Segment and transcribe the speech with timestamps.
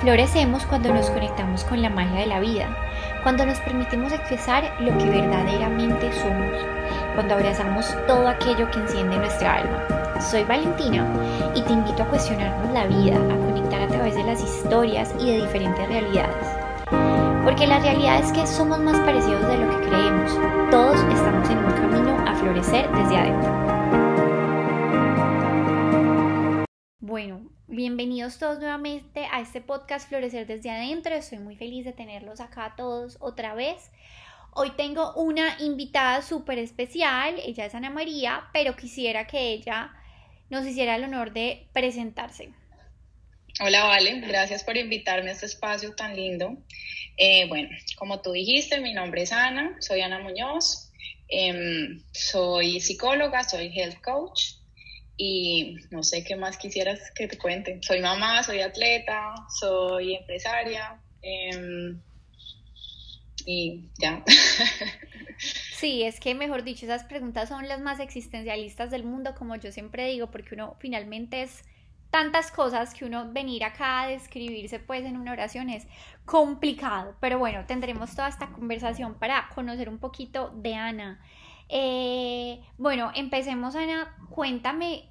[0.00, 2.68] Florecemos cuando nos conectamos con la magia de la vida,
[3.22, 6.52] cuando nos permitimos expresar lo que verdaderamente somos,
[7.14, 10.20] cuando abrazamos todo aquello que enciende nuestra alma.
[10.20, 11.06] Soy Valentina
[11.54, 15.32] y te invito a cuestionarnos la vida, a conectar a través de las historias y
[15.32, 16.46] de diferentes realidades.
[17.42, 20.38] Porque la realidad es que somos más parecidos de lo que creemos.
[20.70, 23.66] Todos estamos en un camino a florecer desde adentro.
[27.00, 27.45] Bueno,
[27.76, 31.14] bienvenidos todos nuevamente a este podcast Florecer desde adentro.
[31.14, 33.90] Estoy muy feliz de tenerlos acá todos otra vez.
[34.54, 39.92] Hoy tengo una invitada súper especial, ella es Ana María, pero quisiera que ella
[40.48, 42.48] nos hiciera el honor de presentarse.
[43.60, 46.56] Hola, Vale, gracias por invitarme a este espacio tan lindo.
[47.18, 47.68] Eh, bueno,
[47.98, 50.90] como tú dijiste, mi nombre es Ana, soy Ana Muñoz,
[51.28, 54.54] em, soy psicóloga, soy health coach,
[55.16, 57.80] y no sé qué más quisieras que te cuente.
[57.82, 62.00] Soy mamá, soy atleta, soy empresaria em,
[63.44, 64.22] y ya.
[65.76, 69.70] Sí, es que mejor dicho, esas preguntas son las más existencialistas del mundo, como yo
[69.70, 71.64] siempre digo, porque uno finalmente es
[72.10, 75.86] tantas cosas que uno venir acá a describirse pues en una oración es
[76.24, 81.20] complicado, pero bueno, tendremos toda esta conversación para conocer un poquito de Ana.
[81.68, 84.16] Eh, bueno, empecemos, Ana.
[84.30, 85.10] Cuéntame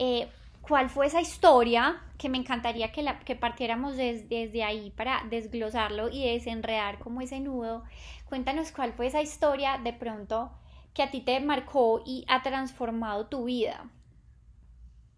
[0.00, 0.28] eh,
[0.62, 6.08] cuál fue esa historia que me encantaría que, la, que partiéramos desde ahí para desglosarlo
[6.08, 7.84] y desenredar como ese nudo.
[8.24, 10.50] Cuéntanos cuál fue esa historia de pronto
[10.94, 13.90] que a ti te marcó y ha transformado tu vida.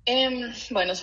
[0.05, 0.95] Em, bueno,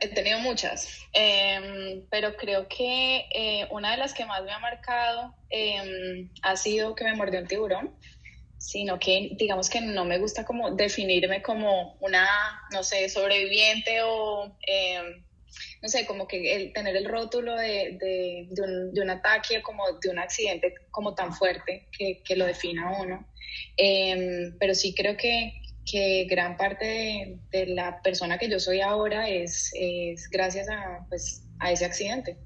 [0.00, 4.60] he tenido muchas, em, pero creo que eh, una de las que más me ha
[4.60, 7.96] marcado em, ha sido que me mordió un tiburón
[8.58, 12.26] sino que digamos que no me gusta como definirme como una,
[12.72, 15.24] no sé, sobreviviente o, em,
[15.82, 19.58] no sé, como que el, tener el rótulo de, de, de, un, de, un, ataque
[19.58, 23.26] o como de un accidente como tan fuerte que, que lo defina uno.
[23.76, 29.28] Em, pero sí creo que, que gran parte de, la persona que yo soy ahora
[29.28, 32.38] es, es gracias a, pues, a ese accidente.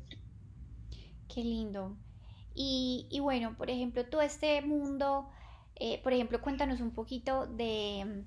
[1.32, 1.96] Qué lindo.
[2.54, 5.30] Y, y bueno, por ejemplo, todo este mundo
[5.80, 8.24] eh, por ejemplo, cuéntanos un poquito de,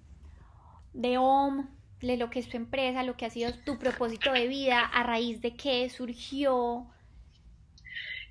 [0.93, 1.67] de OM,
[2.01, 5.03] de lo que es tu empresa, lo que ha sido tu propósito de vida, a
[5.03, 6.87] raíz de qué surgió.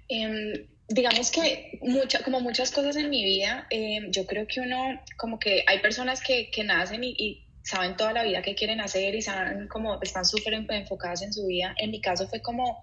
[0.09, 5.01] Em, digamos que mucha, como muchas cosas en mi vida, em, yo creo que uno,
[5.17, 9.15] como que hay personas que, que nacen y, saben toda la vida qué quieren hacer
[9.15, 11.75] y saben como están súper enfocadas en su vida.
[11.79, 12.83] En mi caso fue como,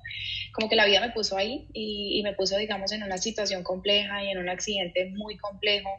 [0.53, 3.63] como que la vida me puso ahí y, y me puso, digamos, en una situación
[3.63, 5.89] compleja y en un accidente muy complejo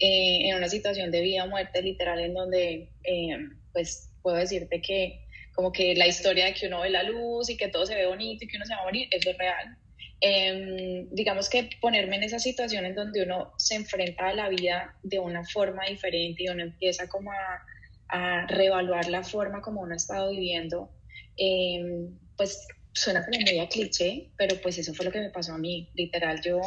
[0.00, 3.38] eh, en una situación de vida o muerte literal en donde eh,
[3.72, 7.56] pues puedo decirte que como que la historia de que uno ve la luz y
[7.56, 9.76] que todo se ve bonito y que uno se va a morir, eso es real.
[10.20, 14.96] Em, digamos que ponerme en esa situación en donde uno se enfrenta a la vida
[15.02, 17.60] de una forma diferente y uno empieza como a,
[18.08, 20.90] a reevaluar la forma como uno ha estado viviendo,
[21.36, 25.54] em, pues suena como muy a cliché, pero pues eso fue lo que me pasó
[25.54, 25.90] a mí.
[25.94, 26.60] Literal, yo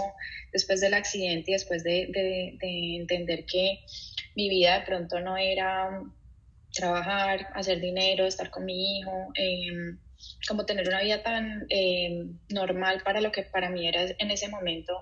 [0.52, 3.80] después del accidente y después de, de, entender que
[4.36, 6.02] mi vida de pronto no era
[6.74, 10.00] trabajar, hacer dinero, estar con mi hijo, em,
[10.48, 14.48] como tener una vida tan em, normal para lo que para mí era en ese
[14.48, 14.94] momento,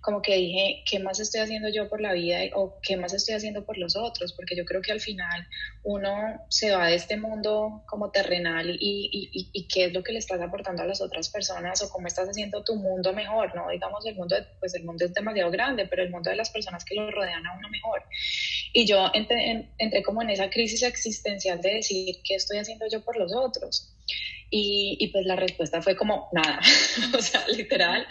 [0.00, 3.34] como que dije, ¿qué más estoy haciendo yo por la vida o qué más estoy
[3.34, 4.34] haciendo por los otros?
[4.34, 5.46] Porque yo creo que al final
[5.82, 10.12] uno se va de este mundo como terrenal y, y, y, qué es lo que
[10.12, 13.70] le estás aportando a las otras personas o cómo estás haciendo tu mundo mejor, ¿no?
[13.70, 16.84] Digamos, el mundo, pues el mundo es demasiado grande, pero el mundo de las personas
[16.84, 18.02] que lo rodean a uno mejor.
[18.72, 23.02] Y yo entré, entré como en esa crisis existencial de decir, ¿qué estoy haciendo yo
[23.02, 23.94] por los otros?
[24.50, 26.60] Y, y, pues la respuesta fue como nada,
[27.18, 28.06] o sea, literal,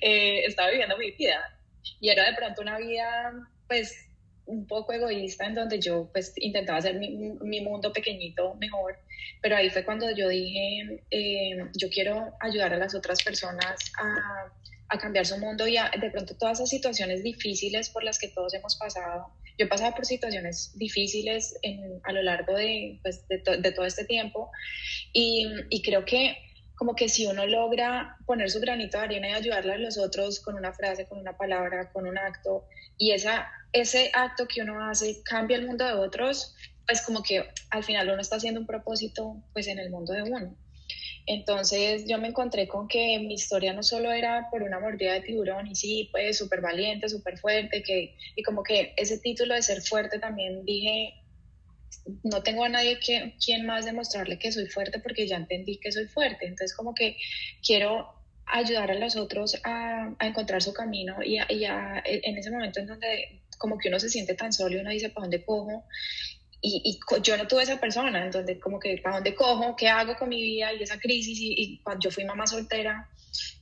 [0.00, 1.58] eh, estaba viviendo mi vida
[2.00, 3.32] y era de pronto una vida
[3.66, 4.08] pues
[4.46, 8.98] un poco egoísta en donde yo pues intentaba hacer mi, mi mundo pequeñito mejor,
[9.42, 14.50] pero ahí fue cuando yo dije, eh, yo quiero ayudar a las otras personas a,
[14.88, 18.28] a cambiar su mundo y a, de pronto todas esas situaciones difíciles por las que
[18.28, 19.28] todos hemos pasado.
[19.58, 23.84] Yo he pasado por situaciones difíciles en, a lo largo de, pues, de, de todo
[23.84, 24.50] este tiempo.
[25.12, 26.38] Y, y, creo que
[26.78, 30.38] como que si uno logra poner su granito de arena y ayudarle a los otros
[30.38, 32.64] con una frase, con una palabra, con un acto,
[32.96, 36.54] y esa, ese acto que uno hace cambia el mundo de otros,
[36.86, 40.22] pues como que al final uno está haciendo un propósito pues en el mundo de
[40.22, 40.56] uno.
[41.26, 45.20] Entonces yo me encontré con que mi historia no solo era por una mordida de
[45.22, 49.62] tiburón, y sí, pues súper valiente, súper fuerte, que, y como que ese título de
[49.62, 51.12] ser fuerte también dije,
[52.22, 55.92] no tengo a nadie que, quien más demostrarle que soy fuerte porque ya entendí que
[55.92, 56.46] soy fuerte.
[56.46, 57.16] Entonces como que
[57.64, 58.08] quiero
[58.46, 63.78] ayudar a los otros a, encontrar su camino y, en ese momento en donde como
[63.78, 65.84] que uno se siente tan solo y uno dice, ¿para dónde cojo?
[66.60, 69.76] Y, y, yo no tuve esa persona, en donde como que, ¿para dónde cojo?
[69.76, 70.72] ¿Qué hago con mi vida?
[70.72, 73.08] Y esa crisis, y, y yo fui mamá soltera,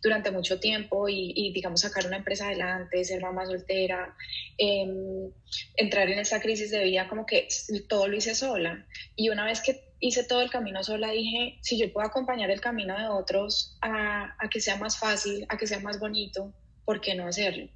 [0.02, 4.14] durante mucho tiempo y, digamos, sacar una empresa adelante, ser mamá soltera,
[4.58, 5.30] em,
[5.76, 7.48] entrar en esa crisis de vida, como que
[7.88, 8.86] todo lo hice sola.
[9.14, 12.60] Y una vez que hice todo el camino sola, dije, si yo puedo acompañar el
[12.60, 16.54] camino de otros a, a que sea más fácil, a que sea más bonito,
[16.84, 17.68] ¿por qué no hacerlo?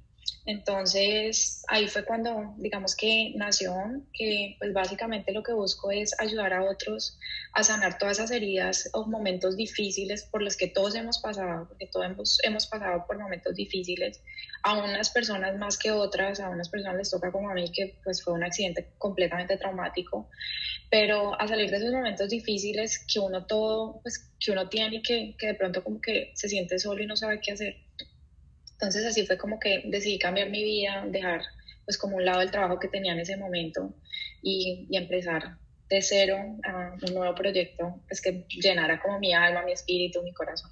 [0.45, 3.73] Entonces, ahí fue cuando, digamos que nació,
[4.13, 7.17] que pues básicamente lo que busco es ayudar a otros
[7.53, 11.87] a sanar todas esas heridas o momentos difíciles por los que todos hemos pasado, porque
[11.87, 14.21] todos hemos, hemos pasado por momentos difíciles,
[14.63, 17.97] a unas personas más que otras, a unas personas les toca como a mí, que
[18.03, 20.29] pues fue un accidente completamente traumático,
[20.89, 25.01] pero a salir de esos momentos difíciles que uno todo, pues que uno tiene y
[25.01, 27.75] que, que de pronto como que se siente solo y no sabe qué hacer
[28.81, 31.41] entonces así fue como que decidí cambiar mi vida, dejar
[31.85, 33.93] pues como un lado el trabajo que tenía en ese momento
[34.41, 35.57] y, y empezar
[35.87, 40.33] de cero a un nuevo proyecto pues que llenara como mi alma, mi espíritu, mi
[40.33, 40.71] corazón.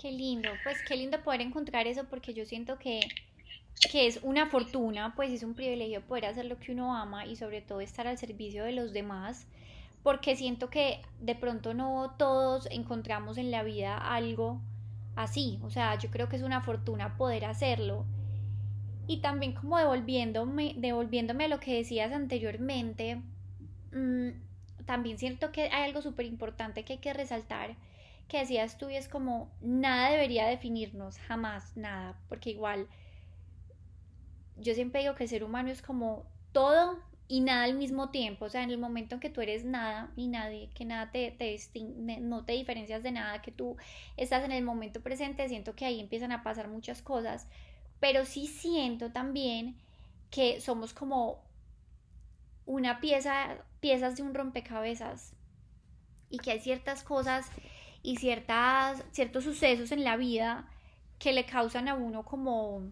[0.00, 3.00] Qué lindo, pues qué lindo poder encontrar eso porque yo siento que,
[3.90, 7.34] que es una fortuna, pues es un privilegio poder hacer lo que uno ama y
[7.34, 9.48] sobre todo estar al servicio de los demás,
[10.04, 14.60] porque siento que de pronto no todos encontramos en la vida algo
[15.18, 15.58] así.
[15.62, 18.06] O sea, yo creo que es una fortuna poder hacerlo.
[19.06, 23.22] Y también como devolviéndome, devolviéndome a lo que decías anteriormente,
[23.92, 24.28] mm,
[24.86, 27.76] también siento que hay algo súper importante que hay que resaltar,
[28.28, 32.86] que decías tú y es como nada debería definirnos, jamás, nada, porque igual
[34.56, 36.98] yo siempre digo que el ser humano es como todo
[37.30, 40.10] y nada al mismo tiempo, o sea, en el momento en que tú eres nada
[40.16, 41.58] y nadie, que nada te, te
[42.20, 43.76] no te diferencias de nada, que tú
[44.16, 47.46] estás en el momento presente, siento que ahí empiezan a pasar muchas cosas,
[48.00, 49.76] pero sí siento también
[50.30, 51.44] que somos como
[52.64, 55.34] una pieza, piezas de un rompecabezas
[56.30, 57.50] y que hay ciertas cosas
[58.02, 60.66] y ciertas, ciertos sucesos en la vida
[61.18, 62.90] que le causan a uno como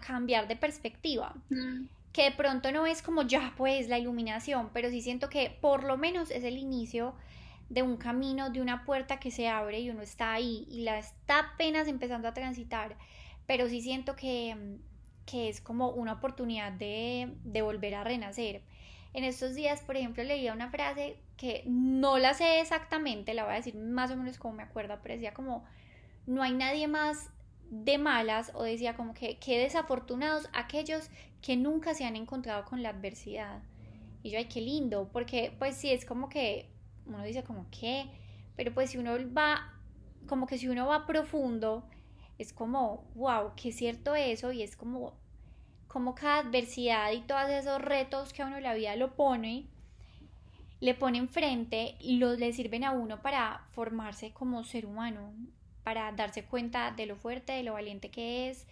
[0.00, 1.34] cambiar de perspectiva.
[1.50, 5.56] Mm que de pronto no es como ya pues la iluminación, pero sí siento que
[5.60, 7.14] por lo menos es el inicio
[7.68, 10.98] de un camino, de una puerta que se abre y uno está ahí y la
[10.98, 12.96] está apenas empezando a transitar,
[13.46, 14.78] pero sí siento que,
[15.26, 18.62] que es como una oportunidad de, de volver a renacer.
[19.12, 23.52] En estos días, por ejemplo, leía una frase que no la sé exactamente, la voy
[23.52, 25.64] a decir más o menos como me acuerdo, pero decía como,
[26.26, 27.30] no hay nadie más
[27.70, 31.10] de malas o decía como que qué desafortunados aquellos
[31.42, 33.62] que nunca se han encontrado con la adversidad.
[34.22, 36.68] Y yo, ay, qué lindo, porque pues sí, es como que
[37.06, 38.06] uno dice como que,
[38.56, 39.72] pero pues si uno va,
[40.26, 41.84] como que si uno va profundo,
[42.38, 45.14] es como, wow, qué cierto eso y es como,
[45.86, 49.66] como cada adversidad y todos esos retos que a uno la vida lo pone,
[50.80, 55.32] le pone enfrente y los le sirven a uno para formarse como ser humano
[55.88, 58.66] para darse cuenta de lo fuerte, de lo valiente que es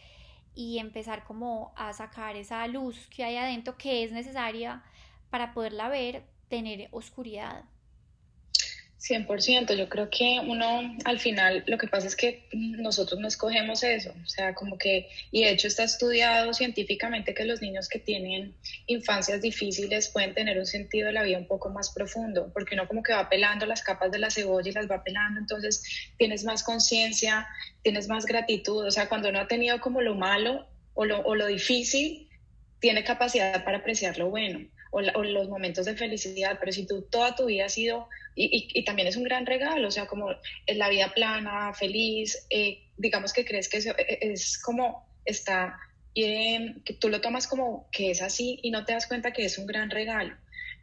[0.54, 4.82] y empezar como a sacar esa luz que hay adentro que es necesaria
[5.30, 7.64] para poderla ver, tener oscuridad.
[9.08, 13.82] 100%, yo creo que uno al final lo que pasa es que nosotros no escogemos
[13.82, 17.98] eso, o sea, como que, y de hecho está estudiado científicamente que los niños que
[17.98, 18.54] tienen
[18.86, 22.88] infancias difíciles pueden tener un sentido de la vida un poco más profundo, porque uno
[22.88, 25.82] como que va pelando las capas de la cebolla y las va pelando, entonces
[26.18, 27.46] tienes más conciencia,
[27.82, 31.34] tienes más gratitud, o sea, cuando uno ha tenido como lo malo o lo, o
[31.34, 32.28] lo difícil,
[32.80, 34.60] tiene capacidad para apreciar lo bueno
[34.96, 38.84] o, los momentos de felicidad, pero si tú toda tu vida has sido, y, y,
[38.84, 40.30] también es un gran regalo, o sea, como
[40.66, 45.06] es la vida plana, feliz, eh, digamos que crees que eso e, e, es como
[45.24, 45.78] está,
[46.14, 49.44] eh, que tú lo tomas como que es así y no te das cuenta que
[49.44, 50.34] es un gran regalo.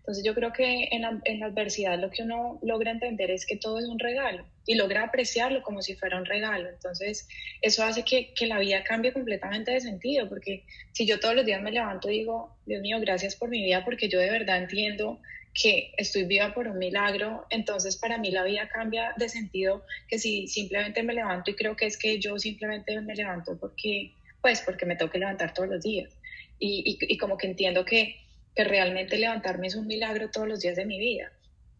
[0.03, 3.45] Entonces yo creo que en la, en la, adversidad lo que uno logra entender es
[3.45, 6.67] que todo es un regalo y logra apreciarlo como si fuera un regalo.
[6.67, 7.25] Entonces
[7.61, 11.45] eso hace que, que, la vida cambie completamente de sentido, porque si yo todos los
[11.45, 14.57] días me levanto y digo, Dios mío, gracias por mi vida, porque yo de verdad
[14.57, 15.21] entiendo
[15.53, 20.19] que estoy viva por un milagro, entonces para mí la vida cambia de sentido que
[20.19, 24.61] si simplemente me levanto y creo que es que yo simplemente me levanto porque, pues,
[24.65, 26.11] porque me tengo que levantar todos los días.
[26.59, 28.22] y, y, y como que entiendo que
[28.55, 31.31] que realmente levantarme es un milagro todos los días de mi vida.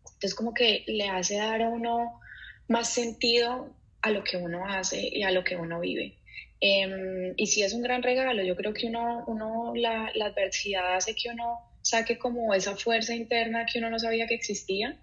[0.05, 2.19] Entonces como que le hace dar a uno
[2.67, 6.17] más sentido a lo que uno hace y a lo que uno vive.
[6.59, 10.95] Em, y si es un gran regalo, yo creo que uno, uno la, la, adversidad
[10.95, 14.97] hace que uno saque como esa fuerza interna que uno no sabía que existía.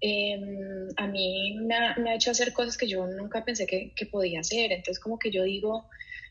[0.00, 3.92] Em, a mí me ha, me ha, hecho hacer cosas que yo nunca pensé que,
[3.96, 4.70] que podía hacer.
[4.70, 5.88] Entonces como que yo digo,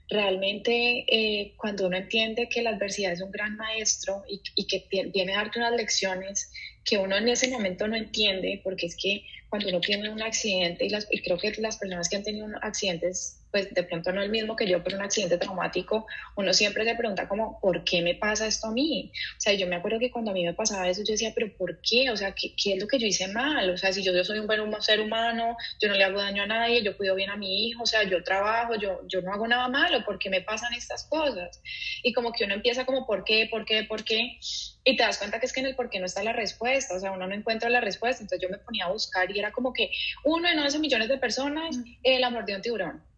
[0.10, 4.86] realmente eh, cuando uno entiende que la adversidad es un gran maestro y, y que
[5.14, 6.52] viene a darte unas lecciones
[6.84, 10.86] que uno en ese momento no entiende, porque es que cuando uno tiene un accidente,
[10.86, 14.24] y, las, y creo que las personas que han tenido accidentes pues de pronto no
[14.24, 18.02] el mismo que yo, pero un accidente traumático, uno siempre se pregunta como, ¿por qué
[18.02, 19.12] me pasa esto a mí?
[19.38, 21.56] O sea, yo me acuerdo que cuando a mí me pasaba eso, yo decía, ¿pero
[21.56, 22.10] por qué?
[22.10, 23.70] O sea, ¿qué, qué es lo que yo hice mal?
[23.70, 26.42] O sea, si yo, yo soy un buen ser humano, yo no le hago daño
[26.42, 29.32] a nadie, yo cuido bien a mi hijo, o sea, yo trabajo, yo, yo no
[29.32, 31.62] hago nada malo, ¿por qué me pasan estas cosas?
[32.02, 33.48] Y como que uno empieza como, ¿por qué?
[33.52, 33.84] ¿Por qué?
[33.84, 34.40] ¿Por qué?
[34.84, 36.96] Y te das cuenta que es que en el por qué no está la respuesta,
[36.96, 39.52] o sea, uno no encuentra la respuesta, entonces yo me ponía a buscar y era
[39.52, 39.92] como que
[40.24, 43.13] uno en 11 millones de personas, el amor de un tiburón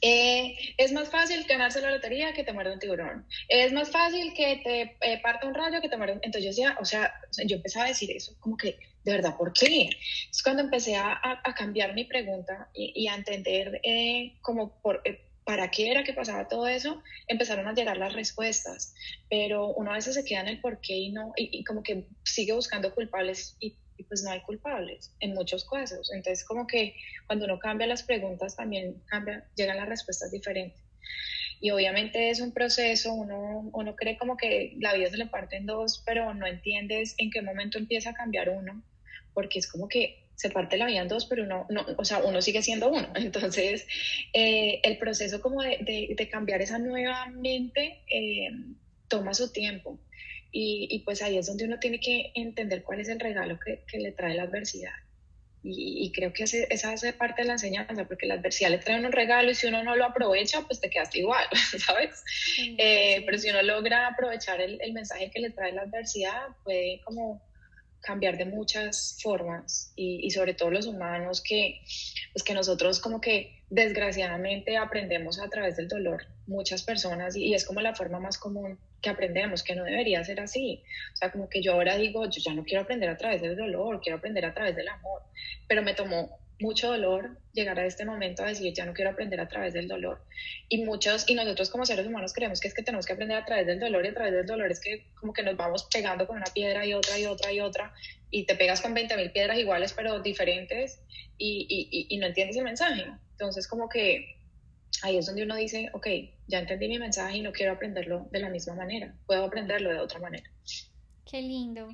[0.00, 3.26] eh, es más fácil ganarse la lotería que te muerde un tiburón.
[3.48, 6.14] Es más fácil que te eh, parta un rayo que te muerde.
[6.22, 7.12] Entonces yo decía, o sea,
[7.46, 9.90] yo empezaba a decir eso, como que, de verdad, ¿por qué?
[10.30, 15.02] Es cuando empecé a, a, cambiar mi pregunta y, y a entender eh, como por,
[15.44, 18.94] para qué era que pasaba todo eso, empezaron a llegar las respuestas.
[19.28, 21.82] Pero uno a veces se queda en el por qué y no, y, y como
[21.82, 26.10] que sigue buscando culpables y y pues no hay culpables en muchos casos.
[26.12, 30.80] Entonces como que cuando uno cambia las preguntas también cambia, llegan las respuestas diferentes.
[31.60, 35.56] Y obviamente es un proceso, uno, uno cree como que la vida se le parte
[35.56, 38.82] en dos, pero no entiendes en qué momento empieza a cambiar uno,
[39.34, 42.20] porque es como que se parte la vida en dos, pero uno, no, o sea,
[42.24, 43.06] uno sigue siendo uno.
[43.14, 43.86] Entonces,
[44.32, 48.48] eh, el proceso como de, de, cambiar esa nueva mente eh,
[49.08, 50.00] toma su tiempo.
[50.52, 53.98] Y, pues ahí es donde uno tiene que entender cuál es el regalo que, que
[53.98, 54.92] le trae la adversidad.
[55.62, 59.12] Y, creo que esa hace parte de la enseñanza, porque la adversidad le trae un
[59.12, 61.44] regalo y si uno no lo aprovecha, pues te quedaste igual,
[61.86, 62.24] ¿sabes?
[62.78, 67.02] Eh, pero si uno logra aprovechar el, el, mensaje que le trae la adversidad, puede
[67.04, 67.42] como
[68.00, 71.82] cambiar de muchas formas y, y, sobre todo los humanos que,
[72.32, 77.54] pues que nosotros como que desgraciadamente aprendemos a través del dolor, muchas personas, y, y
[77.54, 80.82] es como la forma más común que aprendemos, que no debería ser así.
[81.12, 83.56] O sea, como que yo ahora digo, yo ya no quiero aprender a través del
[83.56, 85.22] dolor, quiero aprender a través del amor,
[85.66, 89.40] pero me tomó mucho dolor llegar a este momento a decir, ya no quiero aprender
[89.40, 90.22] a través del dolor.
[90.68, 93.44] Y muchos, y nosotros como seres humanos creemos que es que tenemos que aprender a
[93.44, 96.26] través del dolor y a través del dolor es que como que nos vamos pegando
[96.26, 97.92] con una piedra y otra y otra y otra
[98.30, 101.00] y te pegas con 20.000 piedras iguales pero diferentes
[101.38, 103.06] y, y, y no entiendes el mensaje.
[103.32, 104.39] Entonces como que
[105.02, 106.06] ahí es donde uno dice, ok,
[106.46, 109.98] ya entendí mi mensaje y no quiero aprenderlo de la misma manera, puedo aprenderlo de
[109.98, 110.50] otra manera.
[111.24, 111.88] Qué lindo.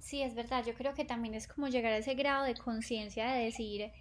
[0.00, 3.30] Sí, es verdad, yo creo que también es como llegar a ese grado de conciencia
[3.32, 3.92] de decir,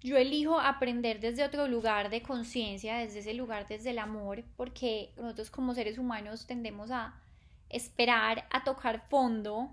[0.00, 5.12] yo elijo aprender desde otro lugar de conciencia, desde ese lugar, desde el amor, porque
[5.16, 7.20] nosotros como seres humanos tendemos a
[7.70, 9.70] esperar a tocar fondo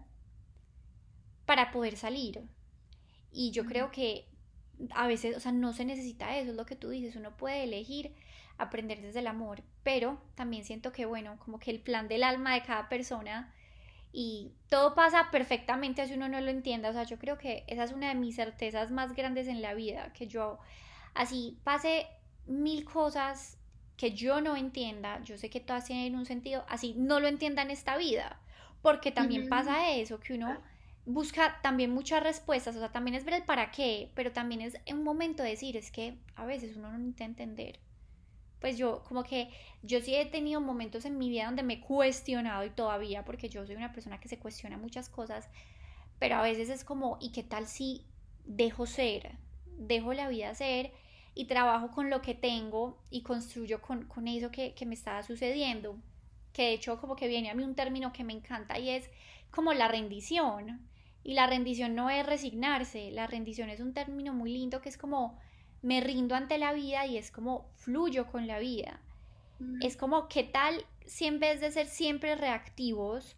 [1.45, 2.41] para poder salir.
[3.31, 4.25] Y yo creo que
[4.91, 7.63] a veces, o sea, no se necesita eso, es lo que tú dices, uno puede
[7.63, 8.13] elegir
[8.57, 12.53] aprender desde el amor, pero también siento que, bueno, como que el plan del alma
[12.53, 13.53] de cada persona
[14.11, 17.83] y todo pasa perfectamente si uno no lo entienda, o sea, yo creo que esa
[17.83, 20.59] es una de mis certezas más grandes en la vida, que yo
[21.15, 22.07] así pase
[22.45, 23.57] mil cosas
[23.97, 27.61] que yo no entienda, yo sé que todas tienen un sentido, así no lo entienda
[27.61, 28.39] en esta vida,
[28.81, 30.61] porque también pasa eso, que uno
[31.05, 34.77] busca también muchas respuestas, o sea, también es ver el para qué, pero también es
[34.91, 37.79] un momento de decir, es que a veces uno no necesita entender.
[38.59, 39.49] Pues yo, como que
[39.81, 43.49] yo sí he tenido momentos en mi vida donde me he cuestionado y todavía, porque
[43.49, 45.49] yo soy una persona que se cuestiona muchas cosas,
[46.19, 48.05] pero a veces es como, ¿y qué tal si
[48.45, 49.37] dejo ser?
[49.77, 50.93] Dejo la vida ser
[51.35, 55.23] y trabajo con lo que tengo y construyo con, con eso que, que me estaba
[55.23, 55.97] sucediendo.
[56.53, 59.09] Que de hecho como que viene a mí un término que me encanta y es
[59.51, 60.87] como la rendición
[61.23, 64.97] y la rendición no es resignarse, la rendición es un término muy lindo que es
[64.97, 65.39] como
[65.81, 68.99] me rindo ante la vida y es como fluyo con la vida.
[69.59, 69.81] Mm.
[69.81, 73.35] Es como, ¿qué tal si en vez de ser siempre reactivos,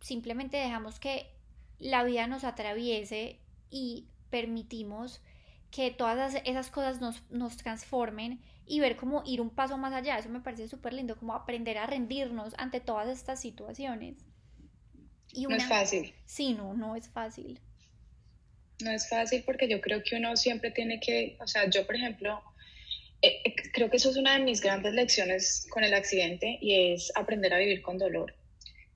[0.00, 1.30] simplemente dejamos que
[1.78, 3.38] la vida nos atraviese
[3.70, 5.22] y permitimos
[5.70, 10.18] que todas esas cosas nos, nos transformen y ver cómo ir un paso más allá?
[10.18, 14.16] Eso me parece súper lindo, como aprender a rendirnos ante todas estas situaciones
[15.34, 16.14] no es fácil.
[16.26, 17.58] Sí, no, no es fácil.
[18.80, 21.94] No es fácil porque yo creo que uno siempre tiene que, o sea, yo por
[21.94, 22.42] ejemplo,
[23.22, 26.92] eh, eh, creo que eso es una de mis grandes lecciones con el accidente y
[26.92, 28.34] es aprender a vivir con dolor.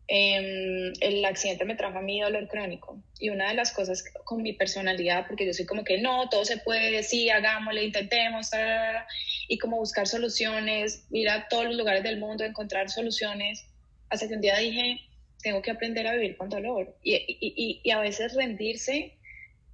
[0.09, 4.41] Em, el accidente me trajo a mí dolor crónico y una de las cosas con
[4.41, 8.51] mi personalidad, porque yo soy como que no, todo se puede, sí, hagámosle, intentemos,
[9.49, 13.67] y como buscar soluciones, ir a todos los lugares del mundo, encontrar soluciones,
[14.09, 15.01] hasta que un día dije,
[15.47, 16.99] tengo que aprender a vivir con dolor.
[17.05, 19.13] Y, y, y a veces rendirse,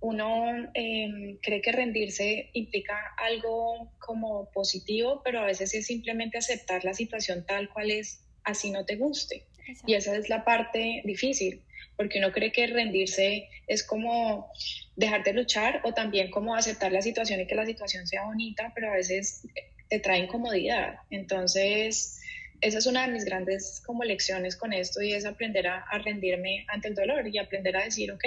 [0.00, 6.84] uno em, cree que rendirse implica algo como positivo, pero a veces es simplemente aceptar
[6.84, 9.46] la situación tal cual es, así no te guste.
[9.86, 11.62] Y esa es la parte difícil,
[11.96, 14.52] porque uno cree que rendirse es como
[14.96, 18.72] dejar de luchar o también como aceptar la situación y que la situación sea bonita,
[18.74, 19.48] pero a veces
[19.88, 20.96] te trae incomodidad.
[21.08, 22.20] Entonces,
[22.62, 26.64] esa es una de mis grandes como lecciones con esto y es aprender a, rendirme
[26.68, 28.24] ante el dolor y aprender a decir, ok,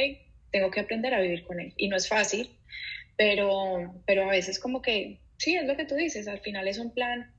[0.51, 1.73] tengo que aprender a vivir con él.
[1.77, 2.49] Y no es fácil,
[3.15, 6.77] pero, pero a veces como que, sí, es lo que tú dices, al final es
[6.77, 7.31] un plan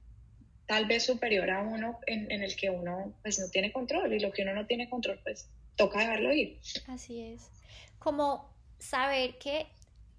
[0.67, 4.19] tal vez superior a uno en, en el que uno pues no tiene control y
[4.19, 6.59] lo que uno no tiene control pues toca dejarlo ir.
[6.89, 7.51] Así es.
[7.99, 9.67] Como saber que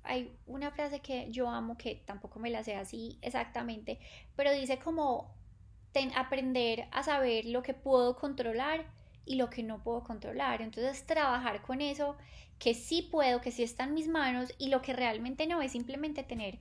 [0.03, 3.99] hay una frase que yo amo, que tampoco me la sé así exactamente,
[4.35, 5.36] pero dice como
[6.15, 8.85] aprender a saber lo que puedo controlar
[9.25, 10.61] y lo que no puedo controlar.
[10.61, 12.17] Entonces trabajar con eso
[12.59, 15.71] que sí puedo, que sí está en mis manos y lo que realmente no es
[15.71, 16.59] simplemente tener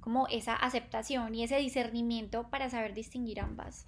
[0.00, 3.86] como esa aceptación y ese discernimiento para saber distinguir ambas.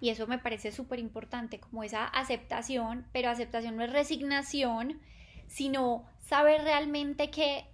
[0.00, 4.98] Y eso me parece súper importante, como esa aceptación, pero aceptación no es resignación,
[5.46, 7.66] sino saber realmente que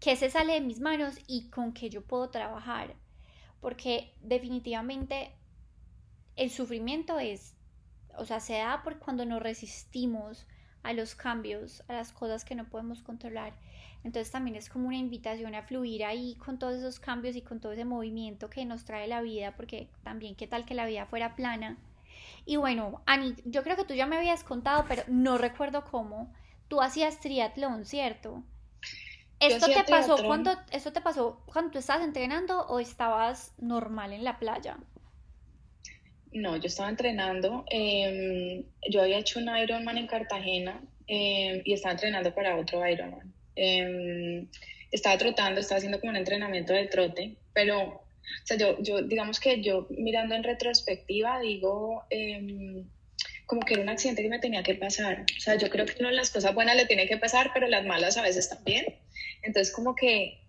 [0.00, 2.94] qué se sale de mis manos y con qué yo puedo trabajar.
[3.60, 5.32] Porque definitivamente
[6.36, 7.54] el sufrimiento es,
[8.16, 10.46] o sea, se da por cuando nos resistimos
[10.82, 13.52] a los cambios, a las cosas que no podemos controlar.
[14.02, 17.60] Entonces también es como una invitación a fluir ahí con todos esos cambios y con
[17.60, 21.04] todo ese movimiento que nos trae la vida, porque también qué tal que la vida
[21.04, 21.76] fuera plana.
[22.46, 26.32] Y bueno, Ani, yo creo que tú ya me habías contado, pero no recuerdo cómo.
[26.68, 28.42] Tú hacías triatlón, ¿cierto?
[29.40, 34.22] ¿Esto te pasó cuando esto te pasó cuando tú estabas entrenando o estabas normal en
[34.22, 34.76] la playa?
[36.32, 37.64] No, yo estaba entrenando.
[37.70, 43.32] Em, yo había hecho un Ironman en Cartagena em, y estaba entrenando para otro Ironman.
[43.56, 44.46] Em,
[44.92, 48.02] estaba trotando, estaba haciendo como un entrenamiento de trote, pero, o
[48.44, 52.04] sea, yo, yo digamos que yo mirando en retrospectiva digo
[53.50, 55.24] como que era un accidente que me tenía que pasar.
[55.36, 57.84] O sea, yo creo que uno las cosas buenas le tiene que pasar, pero las
[57.84, 58.94] malas a veces también.
[59.42, 60.39] Entonces, como que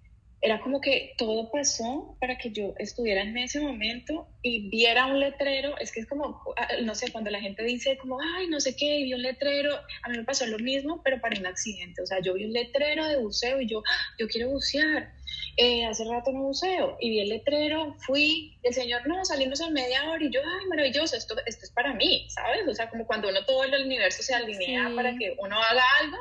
[0.41, 5.19] era como que todo pasó para que yo estuviera en ese momento y viera un
[5.19, 5.77] letrero.
[5.77, 8.75] Es que es como, ah, no sé, cuando la gente dice como, ay, no sé
[8.75, 12.01] qué, vi un letrero, a mí me pasó lo mismo, pero para un accidente.
[12.01, 15.13] O sea, yo vi un letrero de buceo y yo, ah, yo quiero bucear.
[15.58, 19.73] Eh, hace rato no buceo y vi el letrero, fui, el señor, no, salimos en
[19.73, 22.67] media hora y yo, ay, maravilloso, esto, esto es para mí, ¿sabes?
[22.67, 26.17] O sea, como cuando uno todo el universo se alinea para que uno haga algo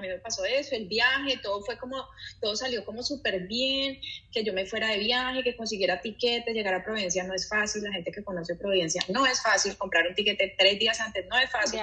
[0.00, 2.04] a mí me pasó eso, el viaje, todo fue como,
[2.40, 4.00] todo salió como súper bien,
[4.32, 7.82] que yo me fuera de viaje, que consiguiera tiquete, llegar a Providencia no es fácil,
[7.82, 11.38] la gente que conoce Providencia no es fácil, comprar un tiquete tres días antes no
[11.38, 11.80] es fácil,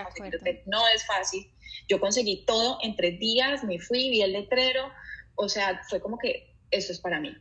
[0.65, 1.49] no es fácil.
[1.87, 4.91] Yo conseguí todo en tres días, me fui, vi el letrero,
[5.35, 7.35] o sea, fue como que eso es para mí.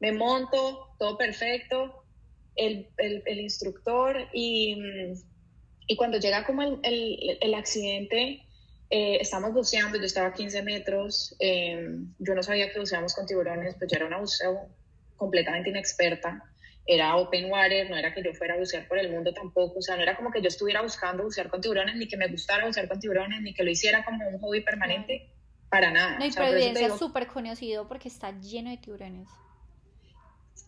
[0.00, 2.04] Me monto, todo perfecto,
[2.56, 4.76] el, el, el instructor y,
[5.86, 8.42] y, cuando llega como el, el accidente,
[8.94, 13.24] eh, estamos buceando, yo estaba a 15 metros, eh, yo no sabía que buceábamos con
[13.24, 14.68] tiburones, pues yo era una buceo
[15.16, 16.44] completamente inexperta,
[16.84, 19.82] era open water, no era que yo fuera a bucear por el mundo tampoco, o
[19.82, 22.66] sea, no era como que yo estuviera buscando bucear con tiburones, ni que me gustara
[22.66, 25.30] bucear con tiburones, ni que lo hiciera como un hobby permanente,
[25.70, 26.18] para nada.
[26.18, 29.26] No, y Providencia es súper conocido porque está lleno de tiburones.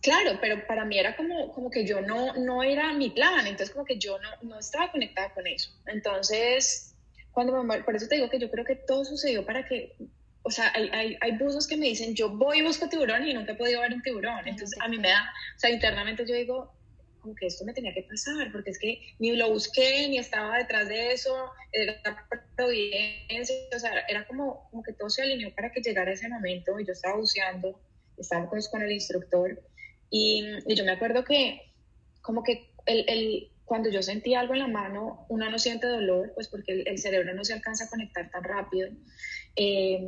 [0.01, 3.69] Claro, pero para mí era como, como que yo no, no era mi plan, entonces
[3.69, 5.69] como que yo no, no estaba conectada con eso.
[5.85, 6.94] Entonces,
[7.35, 9.93] cuando por eso te digo que yo creo que todo sucedió para que,
[10.41, 13.33] o sea, hay, hay, hay buzos que me dicen, yo voy y busco tiburón y
[13.33, 14.47] nunca he podido ver un tiburón.
[14.47, 16.73] Entonces a mí me da, o sea, internamente yo digo,
[17.19, 20.57] como que esto me tenía que pasar, porque es que ni lo busqué, ni estaba
[20.57, 21.35] detrás de eso,
[21.73, 22.01] era
[22.55, 26.79] providencia, o sea, era como, como que todo se alineó para que llegara ese momento
[26.79, 27.77] y yo estaba buceando,
[28.17, 29.61] estábamos con el instructor
[30.09, 31.73] y, y yo me acuerdo que
[32.21, 36.31] como que el, el cuando yo sentí algo en la mano, uno no siente dolor,
[36.35, 38.89] pues porque el, cerebro no se alcanza a conectar tan rápido.
[39.55, 39.99] Eh,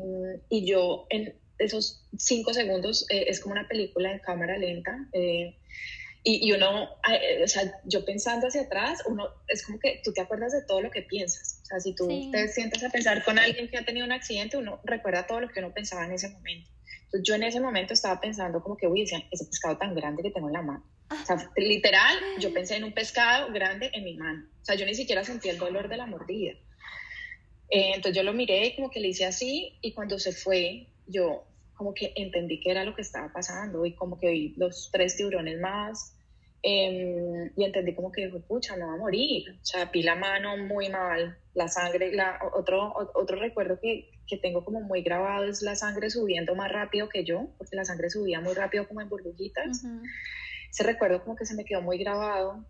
[0.50, 5.08] y yo en esos cinco segundos eh, es como una película en cámara lenta.
[5.12, 5.58] Eh,
[6.24, 10.22] y, y, uno, o sea, yo pensando hacia atrás, uno es como que tú te
[10.22, 11.62] acuerdas de todo lo que piensas.
[11.64, 14.58] O sea, si tú te sientas a pensar con alguien que ha tenido un accidente,
[14.58, 16.70] uno recuerda todo lo que uno pensaba en ese momento.
[17.08, 20.32] Entonces yo en ese momento estaba pensando como que, uy, ese pescado tan grande que
[20.32, 24.16] tengo en la mano o sea, literal, yo pensé en un pescado grande en mi
[24.16, 24.46] mano.
[24.62, 26.52] O sea, yo ni siquiera sentí el dolor de la mordida.
[27.70, 30.88] Eh, entonces yo lo miré y como que le hice así y cuando se fue,
[31.06, 34.90] yo como que entendí qué era lo que estaba pasando y como que vi los
[34.92, 36.17] tres tiburones más
[36.64, 39.44] Em, y entendí como que, pucha, no va a morir.
[39.62, 44.38] O sea, vi la mano muy mal, la sangre, la, otro, otro recuerdo que, que
[44.38, 48.10] tengo como muy grabado es la sangre subiendo más rápido que yo, porque la sangre
[48.10, 49.84] subía muy rápido como en burbujitas.
[50.70, 52.66] Ese recuerdo como que se me quedó muy grabado.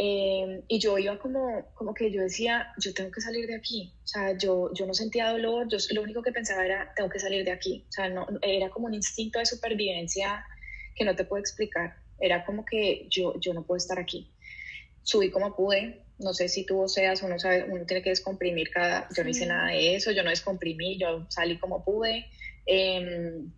[0.00, 3.92] Em, y yo iba como, como que yo decía, yo tengo que salir de aquí.
[4.04, 7.18] O sea, yo, yo no sentía dolor, yo lo único que pensaba era, tengo que
[7.18, 7.84] salir de aquí.
[7.88, 10.44] O sea, no, era como un instinto de supervivencia
[10.94, 11.96] que no te puedo explicar.
[12.20, 14.30] Era como que yo, yo no puedo estar aquí.
[15.02, 19.08] Subí como pude, no sé si tú seas, uno sabe, uno tiene que descomprimir cada,
[19.16, 22.26] yo no hice nada de eso, yo no descomprimí, yo salí como pude.
[22.66, 23.50] Em,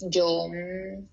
[0.00, 1.04] yo, mm,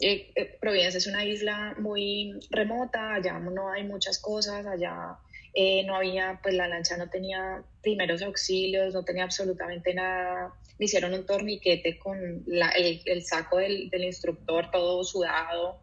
[0.00, 5.18] eh, eh, Providencia es una isla muy remota, allá no hay muchas cosas, allá
[5.54, 10.54] eh, no había, pues la lancha no tenía primeros auxilios, no tenía absolutamente nada.
[10.78, 15.80] Me hicieron un torniquete con el, el, saco del, del, instructor todo sudado.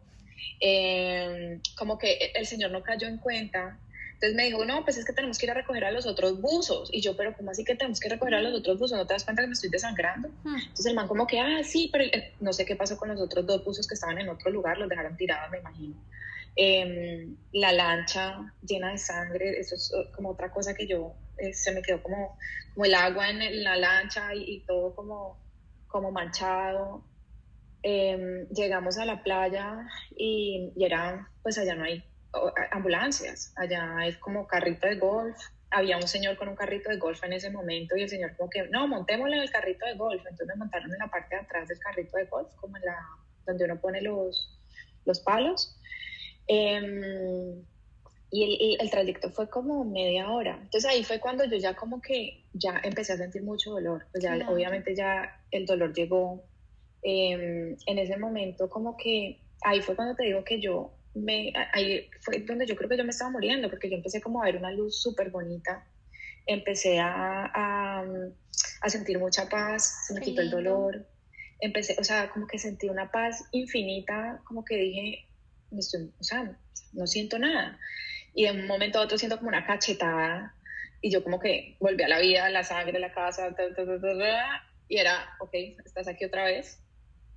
[0.60, 3.78] Em, como que el señor no cayó en cuenta
[4.24, 6.40] entonces me dijo, no, pues es que tenemos que ir a recoger a los otros
[6.40, 6.88] buzos.
[6.90, 8.96] Y yo, pero ¿cómo así que tenemos que recoger a los otros buzos?
[8.96, 10.28] ¿No te das cuenta que me estoy desangrando?
[10.44, 10.56] Hmm.
[10.56, 12.04] Entonces el man como que, ah, sí, pero
[12.40, 14.88] no sé qué pasó con los otros dos buzos que estaban en otro lugar, los
[14.88, 15.96] dejaron tirados, me imagino.
[16.56, 21.52] Em, la lancha llena de sangre, eso es uh, como otra cosa que yo, eh,
[21.52, 22.38] se me quedó como,
[22.72, 25.36] como el agua en, la lancha y, todo como,
[25.88, 27.04] como manchado.
[27.86, 32.02] Em, llegamos a la playa y, y era, pues allá no hay
[32.70, 35.36] ambulancias, allá es como carrito de golf.
[35.70, 38.48] Había un señor con un carrito de golf en ese momento y el señor como
[38.48, 40.20] que, no, montémosle en el carrito de golf.
[40.20, 42.96] Entonces me montaron en la parte de atrás del carrito de golf, como en la,
[43.44, 44.58] donde uno pone los,
[45.04, 45.76] los palos.
[46.46, 47.62] Em,
[48.30, 50.58] y el, el, trayecto fue como media hora.
[50.62, 54.06] Entonces ahí fue cuando yo ya como que ya empecé a sentir mucho dolor.
[54.10, 56.42] Pues ya obviamente ya el dolor llegó.
[57.06, 62.08] Em, en ese momento como que ahí fue cuando te digo que yo me, ahí
[62.22, 64.56] fue donde yo creo que yo me estaba muriendo, porque yo empecé como a ver
[64.56, 65.86] una luz súper bonita,
[66.46, 68.06] empecé a, a,
[68.80, 71.06] a, sentir mucha paz, se me quitó el dolor,
[71.60, 75.28] empecé, o sea, como que sentí una paz infinita, como que dije,
[75.70, 76.56] o sea,
[76.94, 77.78] no siento nada.
[78.34, 80.54] Y de un momento a otro siento como una cachetada,
[81.02, 83.54] y yo como que volví a la vida, la sangre, la casa,
[84.88, 86.83] y era, ok, estás aquí otra vez,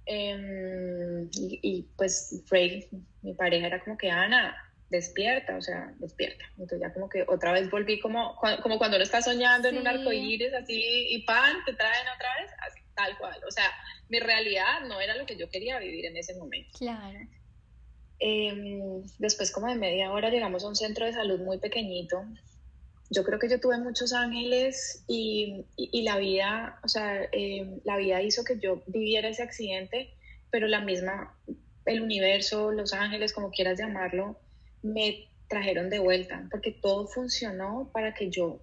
[0.07, 2.87] Em, y, pues Frey,
[3.21, 4.55] mi pareja, era como que Ana,
[4.89, 6.45] despierta, o sea, despierta.
[6.51, 9.87] Entonces ya como que otra vez volví como, como cuando uno está soñando en un
[9.87, 13.39] arco iris así y pan, te traen otra vez, así, tal cual.
[13.45, 13.69] O sea,
[14.07, 16.77] mi realidad no era lo que yo quería vivir en ese momento.
[16.77, 17.19] Claro.
[18.19, 22.23] Em, después como de media hora llegamos a un centro de salud muy pequeñito
[23.09, 27.97] yo creo que yo tuve muchos ángeles y, y, la vida, o sea, eh, la
[27.97, 30.13] vida hizo que yo viviera ese accidente,
[30.51, 31.35] pero la misma,
[31.85, 34.39] el universo, los ángeles, como quieras llamarlo,
[34.83, 38.59] me trajeron de vuelta, porque todo funcionó para que yo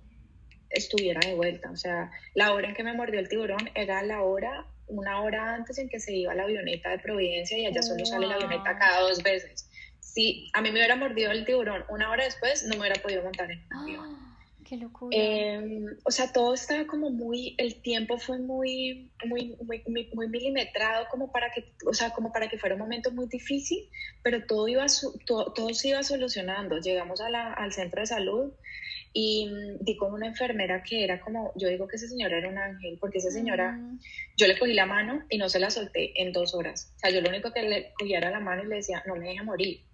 [0.68, 1.70] estuviera de vuelta.
[1.70, 5.54] O sea, la hora en que me mordió el tiburón era la hora, una hora
[5.54, 8.78] antes en que se iba la avioneta de Providencia y allá solo sale la avioneta
[8.78, 9.70] cada dos veces.
[10.00, 13.22] Si a mí me hubiera mordido el tiburón una hora después, no me hubiera podido
[13.22, 14.33] montar en un avión.
[14.64, 15.16] Qué locura.
[15.16, 21.06] Em, o sea, todo estaba como muy, el tiempo fue muy, muy, muy, muy, milimetrado
[21.10, 23.90] como para que, o sea, como para que fuera un momento muy difícil,
[24.22, 24.86] pero todo iba,
[25.26, 26.78] todo, todo, se iba solucionando.
[26.78, 28.52] Llegamos a la, al centro de salud
[29.12, 32.48] y mm, di con una enfermera que era como, yo digo que esa señora era
[32.48, 34.00] un ángel, porque esa señora, mm.
[34.38, 36.92] yo le cogí la mano y no se la solté en dos horas.
[36.96, 39.14] O sea, yo lo único que le cogía era la mano y le decía, no
[39.14, 39.84] me deje morir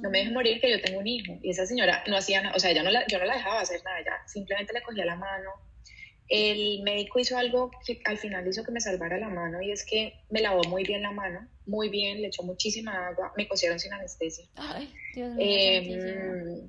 [0.00, 1.38] no me dejes morir que yo tengo un hijo.
[1.42, 3.60] Y esa señora no hacía nada, o sea, ella no la, yo no la dejaba
[3.60, 5.50] hacer nada, ella simplemente le cogía la mano.
[6.28, 9.84] El médico hizo algo que al final hizo que me salvara la mano y es
[9.84, 13.78] que me lavó muy bien la mano, muy bien, le echó muchísima agua, me cosieron
[13.78, 14.44] sin anestesia.
[14.56, 16.68] Ay, Dios mío, em,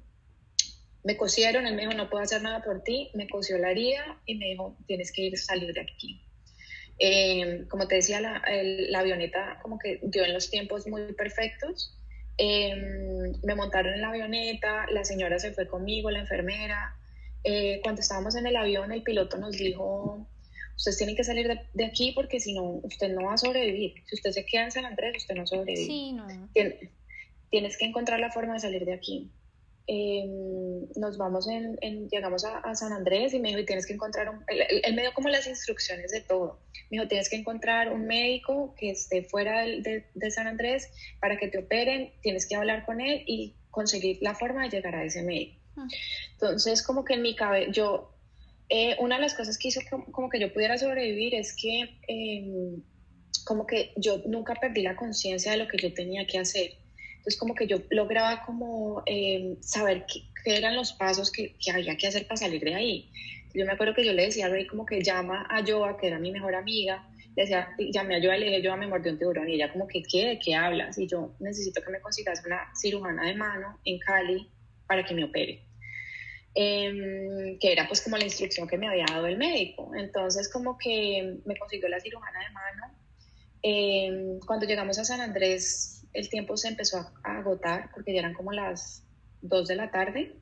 [1.04, 4.22] me cosieron, él me dijo, no puedo hacer nada por ti, me cosió la herida
[4.26, 6.22] y me dijo, tienes que ir salir de aquí.
[6.98, 11.99] Em, como te decía, la, la avioneta como que dio en los tiempos muy perfectos
[12.42, 16.96] Em, me montaron en la avioneta, la señora se fue conmigo, la enfermera.
[17.44, 20.26] Eh, cuando estábamos en el avión, el piloto nos dijo,
[20.78, 23.96] ustedes tienen que salir de, aquí porque si no, usted no va a sobrevivir.
[24.06, 25.86] Si usted se queda en San Andrés, usted no sobrevive.
[25.86, 26.26] Sí, no.
[27.50, 29.30] tienes que encontrar la forma de salir de aquí.
[29.92, 31.76] Em, nos vamos en,
[32.10, 35.30] llegamos a, San Andrés y me dijo, tienes que encontrar, un, él, me dio como
[35.30, 36.60] las instrucciones de todo.
[36.92, 41.38] Me dijo, tienes que encontrar un médico que esté fuera de, de, San Andrés para
[41.38, 45.04] que te operen, tienes que hablar con él y conseguir la forma de llegar a
[45.04, 45.60] ese médico.
[45.76, 45.88] Ah.
[46.34, 48.16] Entonces, como que en mi cabeza, yo,
[48.70, 52.84] eh, una de las cosas que hizo como, que yo pudiera sobrevivir es que em,
[53.44, 56.74] como que yo nunca perdí la conciencia de lo que yo tenía que hacer
[57.30, 61.96] Entonces como que yo lograba como eh, saber qué, eran los pasos que, que, había
[61.96, 63.12] que hacer para salir de ahí.
[63.54, 66.08] Yo me acuerdo que yo le decía a Rey como que llama a Joa, que
[66.08, 69.12] era mi mejor amiga, le decía, llamé a Joa y le dije, Joa me mordió
[69.12, 70.26] un tiburón y ella como que, ¿qué?
[70.26, 70.98] ¿De qué hablas?
[70.98, 74.50] Y yo necesito que me consigas una cirujana de mano en Cali
[74.88, 75.62] para que me opere.
[76.56, 79.92] Em, que era pues como la instrucción que me había dado el médico.
[79.96, 82.96] Entonces como que me consiguió la cirujana de mano.
[83.62, 88.34] Em, cuando llegamos a San Andrés, el tiempo se empezó a, agotar porque ya eran
[88.34, 89.04] como las
[89.42, 90.36] 2 de la tarde.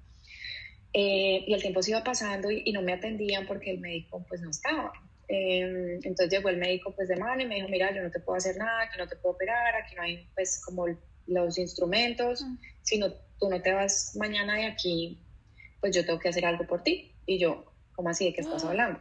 [0.93, 4.41] Eh, y el tiempo se iba pasando y, no me atendían porque el médico pues
[4.41, 4.91] no estaba.
[5.27, 8.19] Em, entonces llegó el médico pues de mano y me dijo, mira, yo no te
[8.19, 10.85] puedo hacer nada, aquí no te puedo operar, aquí no hay pues como
[11.27, 12.57] los instrumentos, mm.
[12.81, 15.19] si no, tú no te vas mañana de aquí,
[15.81, 17.13] pues yo tengo que hacer algo por ti.
[17.25, 18.25] Y yo, ¿cómo así?
[18.25, 18.99] ¿De qué estás hablando?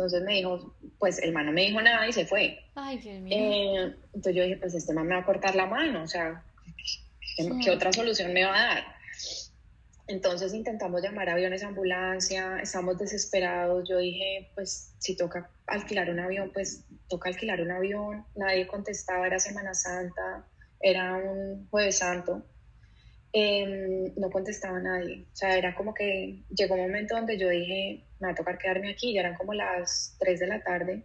[0.00, 2.58] Entonces me dijo, pues el man no me dijo nada y se fue.
[2.74, 3.36] Ay, Dios mío.
[3.36, 6.42] Eh, entonces yo dije, pues este man me va a cortar la mano, o sea,
[7.62, 8.84] ¿qué, otra solución me va a dar?
[10.06, 13.86] Entonces intentamos llamar a aviones, ambulancia, estamos desesperados.
[13.90, 18.24] Yo dije, pues si toca alquilar un avión, pues toca alquilar un avión.
[18.36, 20.46] Nadie contestaba, era Semana Santa,
[20.80, 22.42] era un jueves santo.
[23.32, 25.26] Em, no contestaba nadie.
[25.32, 28.58] O sea, era como que llegó un momento donde yo dije, me va a tocar
[28.58, 31.04] quedarme aquí, ya eran como las 3 de la tarde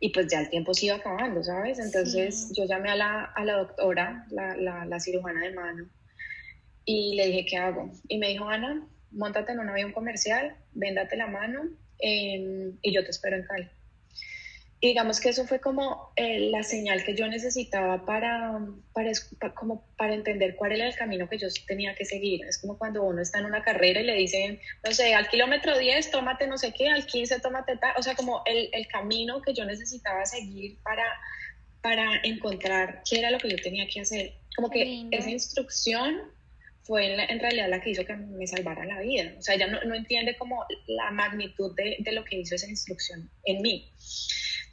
[0.00, 1.78] y pues ya el tiempo se iba acabando, ¿sabes?
[1.78, 5.88] Entonces yo llamé a la, a la doctora, la, la, la, cirujana de mano,
[6.84, 7.88] y le dije, ¿qué hago?
[8.08, 11.62] Y me dijo, Ana, montate en un avión comercial, véndate la mano
[12.00, 13.68] em, y yo te espero en Cali.
[14.84, 18.58] Y digamos que eso fue como eh, la señal que yo necesitaba para,
[18.92, 19.12] para,
[19.54, 22.44] como para entender cuál era el camino que yo tenía que seguir.
[22.46, 25.78] Es como cuando uno está en una carrera y le dicen, no sé, al kilómetro
[25.78, 27.92] 10 tómate no sé qué, al 15 tómate tal.
[27.96, 31.04] O sea, como el, el camino que yo necesitaba seguir para,
[31.80, 34.32] para encontrar qué era lo que yo tenía que hacer.
[34.56, 36.22] Como que esa instrucción
[36.82, 39.32] fue en, realidad la que hizo que me salvara la vida.
[39.38, 42.68] O sea, ella no, no entiende como la magnitud de, de lo que hizo esa
[42.68, 43.88] instrucción en mí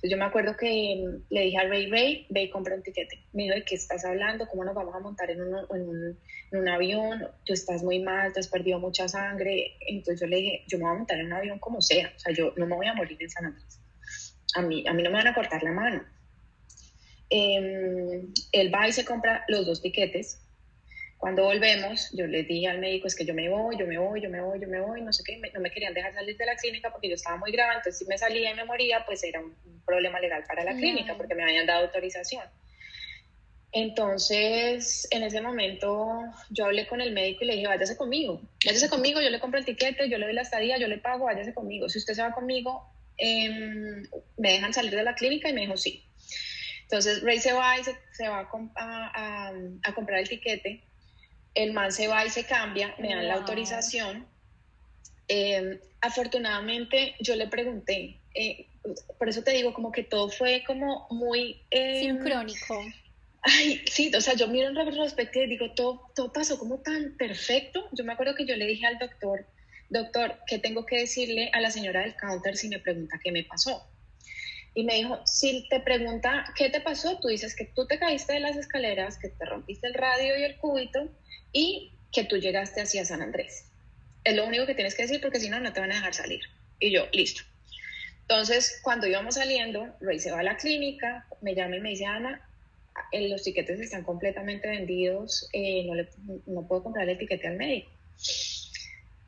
[0.01, 3.25] yo me acuerdo que mm, le dije a Ray, Ray, ve y compra un tiquete.
[3.33, 4.47] Me dijo, ¿de qué estás hablando?
[4.47, 7.27] ¿Cómo nos vamos a montar en un, en un, avión?
[7.45, 9.77] Tú estás muy mal, te has perdido mucha sangre.
[9.81, 12.11] Entonces yo le dije, yo me voy a montar en un avión como sea.
[12.15, 13.81] O sea, yo no me voy a morir en San Andrés.
[14.55, 16.03] A mí, a mí no me van a cortar la mano.
[17.29, 20.41] Eh, él va y se compra los dos tiquetes
[21.19, 24.21] cuando volvemos, yo le dije al médico, es que yo me voy, yo me voy,
[24.21, 26.45] yo me voy, yo me voy, no sé qué, no me querían dejar salir de
[26.45, 29.21] la clínica porque yo estaba muy grave, entonces si me salía y me moría, pues
[29.23, 29.53] era un,
[29.85, 32.43] problema legal para la clínica porque me habían dado autorización.
[33.71, 38.87] Entonces, en ese momento, yo hablé con el médico y le dije, váyase conmigo, váyase
[38.87, 41.53] conmigo, yo le compro el tiquete, yo le doy la estadía, yo le pago, váyase
[41.53, 41.89] conmigo.
[41.89, 44.03] Si usted se va conmigo, em,
[44.37, 46.05] me dejan salir de la clínica y me dijo, sí.
[46.83, 49.53] Entonces, Ray se va y se, va a,
[49.83, 50.83] a comprar el tiquete
[51.63, 54.25] el man se va y se cambia, me dan la autorización.
[55.27, 58.67] Em, afortunadamente yo le pregunté, eh,
[59.17, 61.61] por eso te digo como que todo fue como muy...
[61.69, 62.81] Eh, Sincrónico.
[63.41, 67.17] Ay, sí, o sea, yo miro en retrospectiva y digo, todo, todo pasó como tan
[67.17, 67.87] perfecto.
[67.91, 69.45] Yo me acuerdo que yo le dije al doctor,
[69.89, 73.43] doctor, ¿qué tengo que decirle a la señora del counter si me pregunta qué me
[73.43, 73.85] pasó?
[74.75, 78.33] Y me dijo, si te pregunta qué te pasó, tú dices que tú te caíste
[78.33, 81.09] de las escaleras, que te rompiste el radio y el cúbito
[81.51, 83.65] y que tú llegaste hacia San Andrés.
[84.23, 86.13] Es lo único que tienes que decir porque si no, no te van a dejar
[86.13, 86.41] salir.
[86.79, 87.43] Y yo, listo.
[88.21, 92.05] Entonces, cuando íbamos saliendo, Rey se va a la clínica, me llama y me dice,
[92.05, 92.47] Ana,
[93.11, 96.07] eh, los tiquetes están completamente vendidos, eh, no, le,
[96.45, 97.89] no, puedo comprar el tiquete al médico.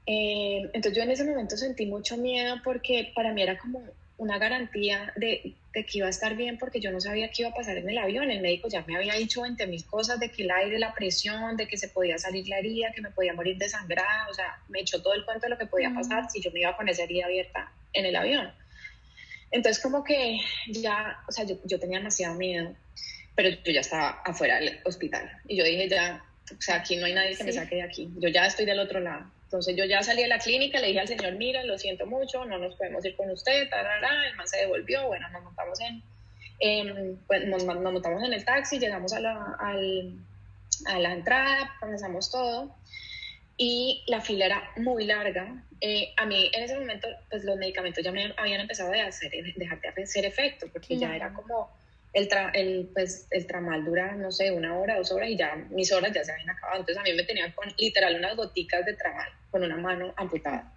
[0.06, 3.84] Eh, entonces yo en ese momento sentí mucho miedo porque para mí era como
[4.22, 7.50] una garantía de, de, que iba a estar bien porque yo no sabía qué iba
[7.50, 8.30] a pasar en el avión.
[8.30, 11.58] El médico ya me había dicho 20 mil cosas de que el aire, la presión,
[11.58, 14.28] de que se podía salir la herida, que me podía morir desangrada.
[14.30, 16.60] O sea, me echó todo el cuento de lo que podía pasar si yo me
[16.60, 18.54] iba con esa herida abierta en el avión.
[19.50, 22.76] Entonces como que ya, o sea, yo, yo tenía demasiado miedo,
[23.36, 25.32] pero yo ya estaba afuera del hospital.
[25.48, 26.24] Y yo dije ya,
[26.56, 28.08] o sea, aquí no hay nadie que me saque de aquí.
[28.20, 29.32] Yo ya estoy del otro lado.
[29.52, 32.46] Entonces yo ya salí de la clínica, le dije al señor, mira, lo siento mucho,
[32.46, 35.78] no nos podemos ir con usted, tarara, el man se devolvió, bueno, nos montamos
[36.62, 42.74] en, pues, nos, montamos en el taxi, llegamos a la, a la entrada, comenzamos todo
[43.58, 45.62] y la fila era muy larga.
[45.82, 49.32] Eh, a mí en ese momento, pues los medicamentos ya me habían empezado a hacer,
[49.58, 51.70] dejar de hacer efecto, porque ya era como
[52.14, 55.92] el, el, pues, el tramal dura, no sé, una hora, dos horas y ya mis
[55.92, 56.80] horas ya se habían acabado.
[56.80, 60.74] Entonces a mí me tenían con literal unas goticas de tramal con una mano amputada.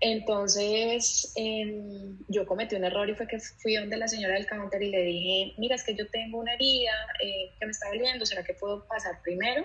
[0.00, 4.82] Entonces, em, yo cometí un error y fue que fui donde la señora del counter
[4.82, 8.26] y le dije, mira, es que yo tengo una herida eh, que me está doliendo,
[8.26, 9.64] ¿será que puedo pasar primero?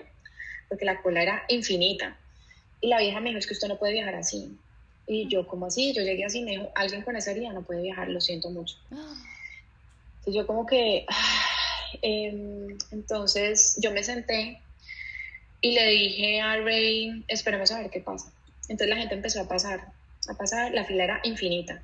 [0.68, 2.16] Porque la cola era infinita.
[2.80, 4.56] Y la vieja me dijo, es que usted no puede viajar así.
[5.08, 5.92] Y yo, como así?
[5.92, 8.76] Yo llegué así, me dijo, alguien con esa herida no puede viajar, lo siento mucho.
[10.18, 11.06] Entonces yo como que,
[12.02, 14.60] em, entonces yo me senté
[15.60, 18.32] y le dije a Ray, esperemos a ver qué pasa.
[18.68, 19.92] Entonces la gente empezó a pasar
[20.28, 21.82] a pasar, la fila era infinita.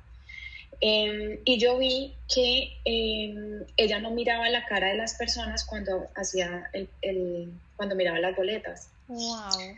[0.81, 6.07] Em, y yo vi que em, ella no miraba la cara de las personas cuando
[6.15, 8.89] hacía el, cuando miraba las boletas.
[9.07, 9.75] Wow.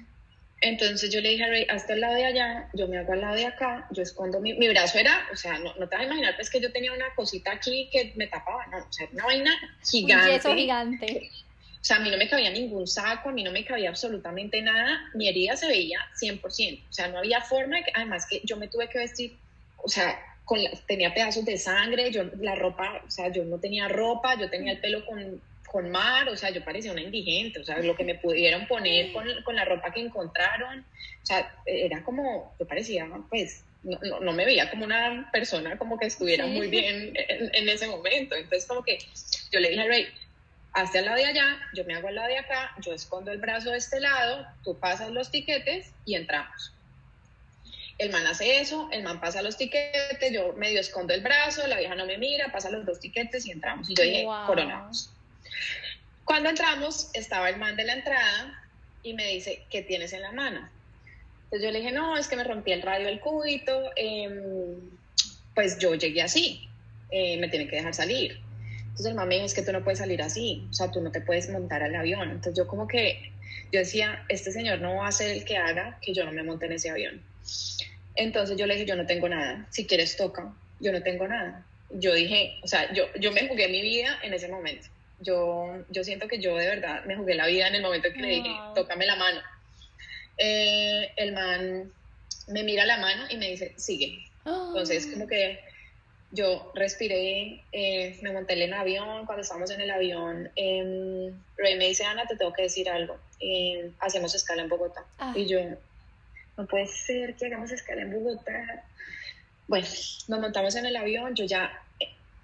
[0.61, 3.21] Entonces yo le dije a Ray, hasta el lado de allá, yo me hago al
[3.21, 6.03] lado de acá, yo escondo mi, mi brazo era, o sea, no, no te vas
[6.03, 9.07] a imaginar, pues que yo tenía una cosita aquí que me tapaba, no, o sea,
[9.11, 9.51] una vaina
[9.87, 10.29] gigante.
[10.29, 11.31] Un yeso gigante.
[11.79, 14.61] O sea, a mí no me cabía ningún saco, a mí no me cabía absolutamente
[14.63, 16.41] nada, mi herida se veía 100%,
[16.89, 19.37] o sea, no había forma, de que, además que yo me tuve que vestir,
[19.77, 23.87] o sea, con tenía pedazos de sangre, yo la ropa, o sea, yo no tenía
[23.89, 27.63] ropa, yo tenía el pelo con, con mar, o sea, yo parecía una indigente, o
[27.63, 32.03] sea, lo que me pudieron poner con, con la ropa que encontraron, o sea, era
[32.03, 36.67] como, yo parecía, pues, no, no, me veía como una persona como que estuviera muy
[36.67, 38.97] bien en, en, ese momento, entonces como que
[39.51, 40.07] yo le dije a Ray,
[40.73, 43.37] hazte al lado de allá, yo me hago al lado de acá, yo escondo el
[43.37, 46.73] brazo de este lado, tú pasas los tiquetes y entramos.
[47.97, 51.79] El man hace eso, el man pasa los tiquetes, yo medio escondo el brazo, la
[51.79, 53.89] vieja no me mira, pasa los dos tiquetes y entramos.
[53.89, 55.11] Y yo dije, coronamos.
[56.25, 58.63] Cuando entramos, estaba el man de la entrada
[59.01, 60.67] y me dice, ¿qué tienes en la mano?
[61.45, 64.75] Entonces yo le dije, no, es que me rompí el radio del cúbito, em,
[65.55, 66.67] pues yo llegué así,
[67.09, 68.41] eh, me tiene que dejar salir.
[68.81, 70.99] Entonces el mamá me dijo, es que tú no puedes salir así, o sea, tú
[70.99, 72.29] no te puedes montar al avión.
[72.29, 73.31] Entonces yo como que,
[73.71, 76.43] yo decía, este señor no va a ser el que haga que yo no me
[76.43, 77.21] monte en ese avión.
[78.15, 81.65] Entonces yo le dije, yo no tengo nada, si quieres toca, yo no tengo nada.
[81.91, 84.87] Yo dije, o sea, yo, yo me jugué mi vida en ese momento.
[85.19, 88.21] Yo, yo siento que yo de verdad me jugué la vida en el momento que
[88.21, 89.41] le dije, tócame la mano.
[90.37, 91.91] Eh, el man
[92.47, 94.27] me mira la mano y me dice, sigue.
[94.45, 95.59] Entonces como que
[96.31, 101.77] yo respiré, eh, me monté en el avión, cuando estábamos en el avión, eh, Rey
[101.77, 105.05] me dice, Ana, te tengo que decir algo, eh, hacemos escala en Bogotá.
[105.19, 105.33] Ah.
[105.35, 105.59] Y yo,
[106.57, 108.85] no puede ser que hagamos escala en Bogotá.
[109.67, 109.87] Bueno,
[110.27, 111.81] nos montamos en el avión, yo ya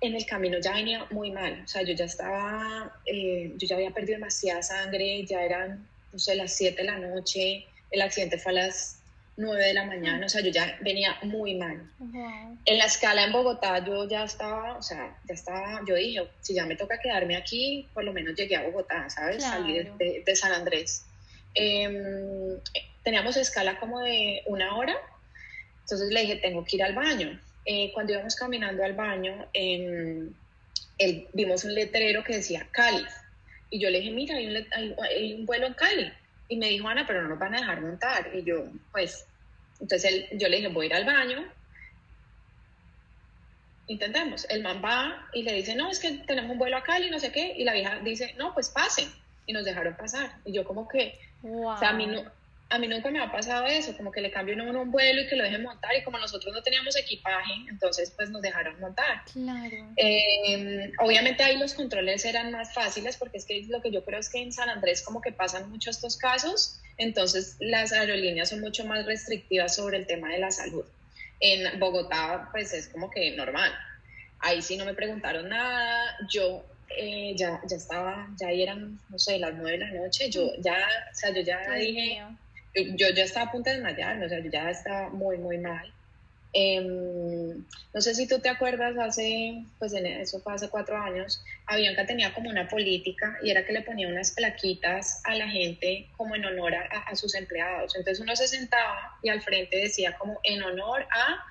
[0.04, 3.76] en el camino ya venía muy mal, o sea, yo ya estaba, eh, yo ya
[3.76, 8.38] había perdido demasiada sangre, ya eran, no sé, las 7 de la noche, el accidente
[8.38, 9.00] fue a las
[9.38, 11.90] 9 de la mañana, o sea, yo ya venía muy mal.
[12.66, 16.54] En la escala en Bogotá yo ya estaba, o sea, ya estaba, yo dije, si
[16.54, 19.42] ya me toca quedarme aquí, por lo menos llegué a Bogotá, ¿sabes?
[19.42, 21.06] Salí de, San Andrés.
[21.56, 22.60] Em,
[23.04, 24.98] teníamos escala como de una hora,
[25.80, 27.40] entonces le dije, tengo que ir al baño.
[27.66, 30.32] Eh, cuando íbamos caminando al baño, em,
[31.34, 33.06] vimos un letrero que decía Cali,
[33.70, 36.12] y yo le dije, mira, hay un, hay un vuelo en Cali
[36.48, 38.30] y me dijo, Ana, pero no nos van a dejar montar.
[38.34, 39.26] Y yo, pues,
[39.80, 41.44] entonces él, yo le dije, voy a ir al baño.
[43.88, 44.46] Intentemos.
[44.50, 47.20] El man va y le dice, no, es que tenemos un vuelo a Cali, no
[47.20, 47.54] sé qué.
[47.58, 49.10] Y la vieja dice, no, pues pasen.
[49.48, 50.38] Y nos dejaron pasar.
[50.46, 52.24] Y yo como que, o sea, a mí no,
[52.74, 55.28] a mí nunca me ha pasado eso, como que le cambien uno un vuelo y
[55.28, 59.24] que lo dejen montar, y como nosotros no teníamos equipaje, entonces pues nos dejaron montar.
[59.32, 59.94] Claro.
[59.96, 64.20] Eh, obviamente ahí los controles eran más fáciles, porque es que lo que yo creo
[64.20, 68.62] es que en San Andrés como que pasan mucho estos casos, entonces las aerolíneas son
[68.62, 70.84] mucho más restrictivas sobre el tema de la salud.
[71.40, 73.72] En Bogotá pues es como que normal.
[74.40, 76.66] Ahí sí no me preguntaron nada, yo
[76.98, 80.76] eh, ya, ya estaba, ya eran, no sé, las nueve de la noche, yo ya,
[81.12, 82.20] o sea, yo ya dije,
[82.76, 85.92] yo ya estaba a punto de desmayarme, o sea, yo ya estaba muy, muy mal.
[86.56, 91.44] Em, no sé si tú te acuerdas, hace, pues en eso fue hace cuatro años,
[91.66, 96.08] Avianca tenía como una política y era que le ponía unas plaquitas a la gente
[96.16, 97.96] como en honor a, sus empleados.
[97.96, 101.44] Entonces uno se sentaba y al frente decía como en honor a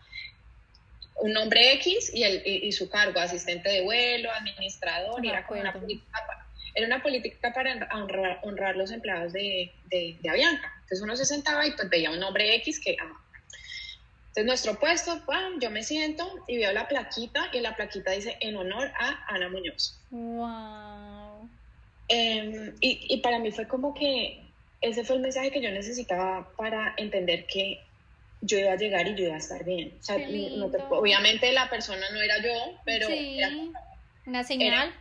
[1.16, 5.60] un nombre X y, el, y, su cargo, asistente de vuelo, administrador, y era como
[5.60, 6.41] una política,
[6.74, 10.72] era una política para honrar, honrar los empleados de, de, de Avianca.
[10.82, 12.96] Entonces uno se sentaba y pues veía un nombre X que...
[13.00, 13.18] Ah.
[14.28, 15.22] Entonces nuestro puesto,
[15.60, 19.50] yo me siento y veo la plaquita y la plaquita dice en honor a Ana
[19.50, 20.00] Muñoz.
[20.10, 21.50] Wow.
[22.08, 24.42] Em, y, y para mí fue como que
[24.80, 27.80] ese fue el mensaje que yo necesitaba para entender que
[28.42, 29.94] yo iba a llegar y yo iba a estar bien.
[30.00, 30.16] O sea,
[30.90, 33.50] obviamente la persona no era yo, pero era,
[34.26, 34.66] una señal.
[34.68, 34.94] era,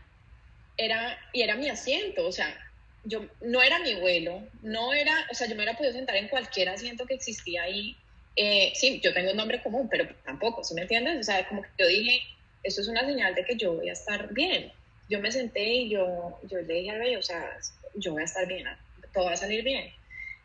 [0.77, 2.57] y era mi asiento, o sea,
[3.03, 6.27] yo no era mi vuelo, no era, o sea, yo me hubiera podido sentar en
[6.27, 7.95] cualquier asiento que existía ahí
[8.35, 11.19] eh, sí, yo tengo un nombre común, pero tampoco, ¿sí me entiendes?
[11.19, 12.21] O sea, como que yo dije,
[12.63, 14.71] esto es una señal de que yo voy a estar bien.
[15.09, 17.57] Yo me senté y yo, yo le dije al rey, o sea,
[17.95, 18.65] yo voy a estar bien,
[19.13, 19.91] todo va a salir bien.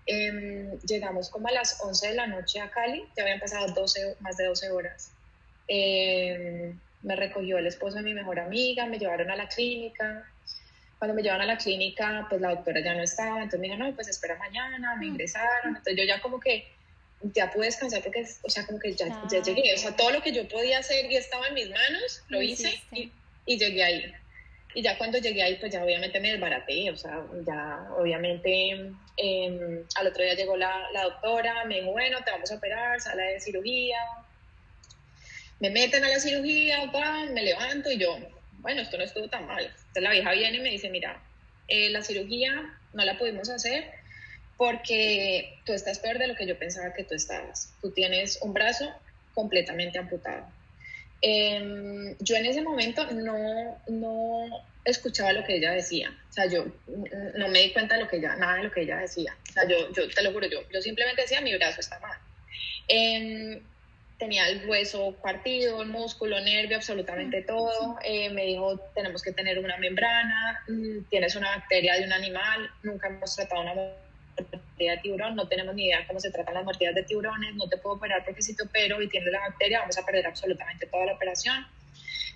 [0.06, 4.16] Em, llegamos como a las 11 de la noche a Cali, ya habían pasado 12,
[4.20, 5.12] más de 12 horas.
[5.68, 10.28] Em, me recogió el esposo de mi mejor amiga, me llevaron a la clínica.
[10.98, 13.78] Cuando me llevaron a la clínica, pues la doctora ya no estaba, entonces me dijo,
[13.78, 15.10] no, pues espera mañana, me mm.
[15.10, 15.76] ingresaron.
[15.76, 16.66] Entonces yo ya como que
[17.22, 19.72] ya pude descansar porque, o sea, como que ya, ya llegué.
[19.72, 22.82] O sea, todo lo que yo podía hacer y estaba en mis manos, lo hice
[22.90, 23.12] y,
[23.46, 24.12] y llegué ahí.
[24.74, 28.70] Y ya cuando llegué ahí, pues ya obviamente me desbaraté, o sea, ya obviamente
[29.16, 33.00] em, al otro día llegó la, la, doctora, me dijo, bueno, te vamos a operar,
[33.00, 33.98] sala de cirugía.
[35.60, 36.90] Me meten a la cirugía,
[37.32, 38.18] me levanto y yo,
[38.58, 39.64] bueno, esto no estuvo tan mal.
[39.64, 41.22] Entonces la vieja viene y me dice, mira,
[41.68, 43.84] eh, la cirugía no la pudimos hacer
[44.56, 47.72] porque tú estás peor de lo que yo pensaba que tú estabas.
[47.80, 48.90] Tú tienes un brazo
[49.34, 50.46] completamente amputado.
[51.20, 56.16] Em, yo en ese momento no, no escuchaba lo que ella decía.
[56.28, 56.66] O sea, yo
[57.36, 59.36] no me di cuenta de lo que ella, nada de lo que ella decía.
[59.48, 62.18] O sea, yo, yo te lo juro, yo, yo simplemente decía, mi brazo está mal.
[62.88, 63.62] Eh,
[64.18, 67.98] tenía el hueso partido, el músculo, nervio, absolutamente todo.
[68.02, 72.70] Eh, me dijo, tenemos que tener una membrana, mm, tienes una bacteria de un animal,
[72.82, 76.64] nunca hemos tratado una mordida de tiburón, no tenemos ni idea cómo se tratan las
[76.64, 79.80] mordidas de tiburones, no te puedo operar porque si te opero y tienes la bacteria,
[79.80, 81.66] vamos a perder absolutamente toda la operación.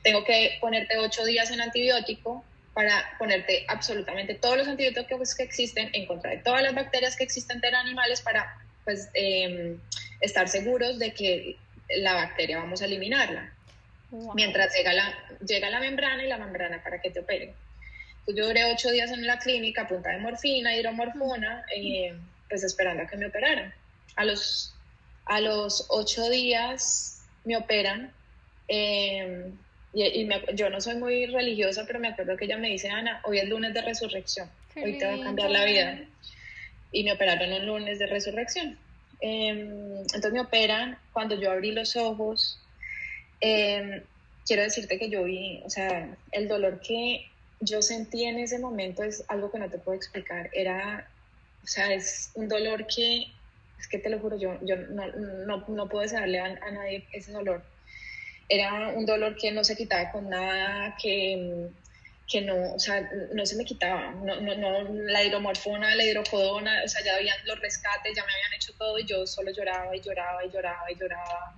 [0.02, 5.90] Tengo que ponerte ocho días en antibiótico para ponerte absolutamente todos los antibióticos que existen
[5.92, 9.78] en contra de todas las bacterias que existen en animales para pues em,
[10.20, 11.56] estar seguros de que
[11.98, 13.52] la bacteria vamos a eliminarla.
[14.34, 15.14] Mientras llega la,
[15.46, 17.52] llega la membrana y la membrana para que te operen.
[18.26, 22.14] yo duré ocho días en la clínica punta de morfina, hidromorfona, eh,
[22.48, 23.72] pues esperando a que me operaran.
[24.16, 24.74] A los,
[25.26, 28.12] a los ocho días me operan.
[28.66, 29.52] Eh,
[29.92, 33.38] y, yo no soy muy religiosa, pero me acuerdo que ella me dice, Ana, hoy
[33.38, 36.00] es lunes de resurrección, hoy te va a cambiar la vida.
[36.92, 38.78] Y me operaron un lunes de resurrección.
[39.20, 42.58] Em, entonces me operan, cuando yo abrí los ojos,
[43.40, 44.02] em,
[44.46, 47.26] quiero decirte que yo vi, o sea, el dolor que
[47.60, 50.50] yo sentí en ese momento es algo que no te puedo explicar.
[50.52, 51.08] Era,
[51.62, 53.26] o sea, es un dolor que,
[53.78, 55.06] es que te lo juro, yo, yo no,
[55.46, 57.62] no, no puedo desearle a, a nadie ese dolor.
[58.48, 61.70] Era un dolor que no se quitaba con nada, que
[62.30, 66.82] que no, o sea, no se me quitaba, no, no, no, la hidromorfona, la hidrocodona,
[66.84, 69.94] o sea, ya habían los rescates, ya me habían hecho todo y yo solo lloraba
[69.96, 71.56] y lloraba y lloraba y lloraba.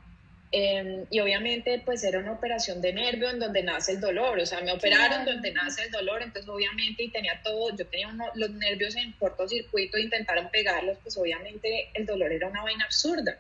[0.51, 4.47] Em, y obviamente pues era una operación de nervio en donde nace el dolor, o
[4.47, 8.51] sea, me operaron donde nace el dolor, entonces obviamente y tenía todo, yo tenía los
[8.51, 13.37] nervios en cortocircuito, intentaron pegarlos, pues obviamente el dolor era una vaina absurda.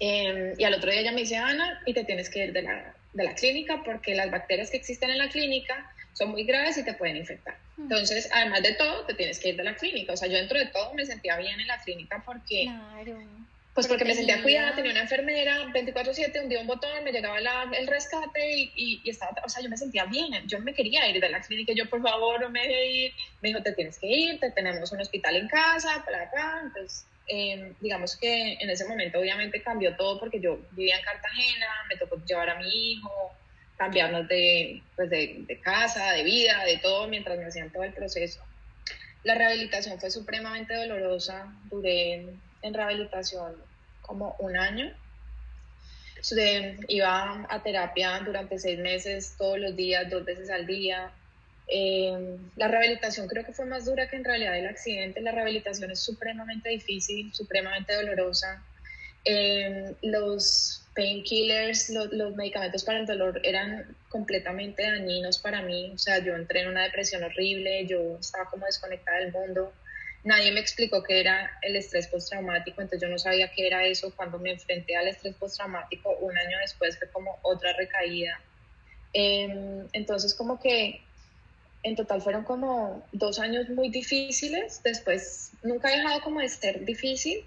[0.00, 2.62] Em, y al otro día ella me dice, Ana, y te tienes que ir de
[2.62, 6.78] la, de la clínica porque las bacterias que existen en la clínica son muy graves
[6.78, 7.56] y te pueden infectar.
[7.76, 7.82] Mm.
[7.82, 10.12] Entonces, además de todo, te tienes que ir de la clínica.
[10.12, 12.70] O sea, yo dentro de todo me sentía bien en la clínica porque...
[13.74, 17.38] Pues porque me sentía cuidada, tenía una enfermera 24/7, un día un botón, me llegaba
[17.38, 21.20] el rescate y, y, estaba, o sea, yo me sentía bien, yo me quería ir
[21.20, 24.08] de la clínica, yo por favor no me deje ir, me dijo, te tienes que
[24.08, 28.88] ir, te tenemos un hospital en casa, para acá, entonces, em, digamos que en ese
[28.88, 33.32] momento obviamente cambió todo porque yo vivía en Cartagena, me tocó llevar a mi hijo,
[33.80, 37.94] cambiarnos de, pues de, de, casa, de vida, de todo, mientras me hacían todo el
[37.94, 38.38] proceso.
[39.24, 42.26] La rehabilitación fue supremamente dolorosa, duré
[42.60, 43.54] en rehabilitación
[44.02, 44.94] como un año.
[46.88, 51.10] iba a terapia durante seis meses, todos los días, dos veces al día.
[51.66, 55.22] Eh, la rehabilitación creo que fue más dura que en realidad el accidente.
[55.22, 58.62] La rehabilitación es supremamente difícil, supremamente dolorosa.
[59.24, 65.92] Eh, los painkillers, los, los medicamentos para el dolor eran completamente dañinos para mí.
[65.94, 69.72] O sea, yo entré en una depresión horrible, yo estaba como desconectada del mundo.
[70.22, 74.14] Nadie me explicó qué era el estrés postraumático, entonces yo no sabía qué era eso.
[74.14, 78.40] Cuando me enfrenté al estrés postraumático, un año después fue como otra recaída.
[79.12, 81.00] Em, entonces como que
[81.82, 84.82] en total fueron como dos años muy difíciles.
[84.82, 87.44] Después nunca he dejado como de ser difícil,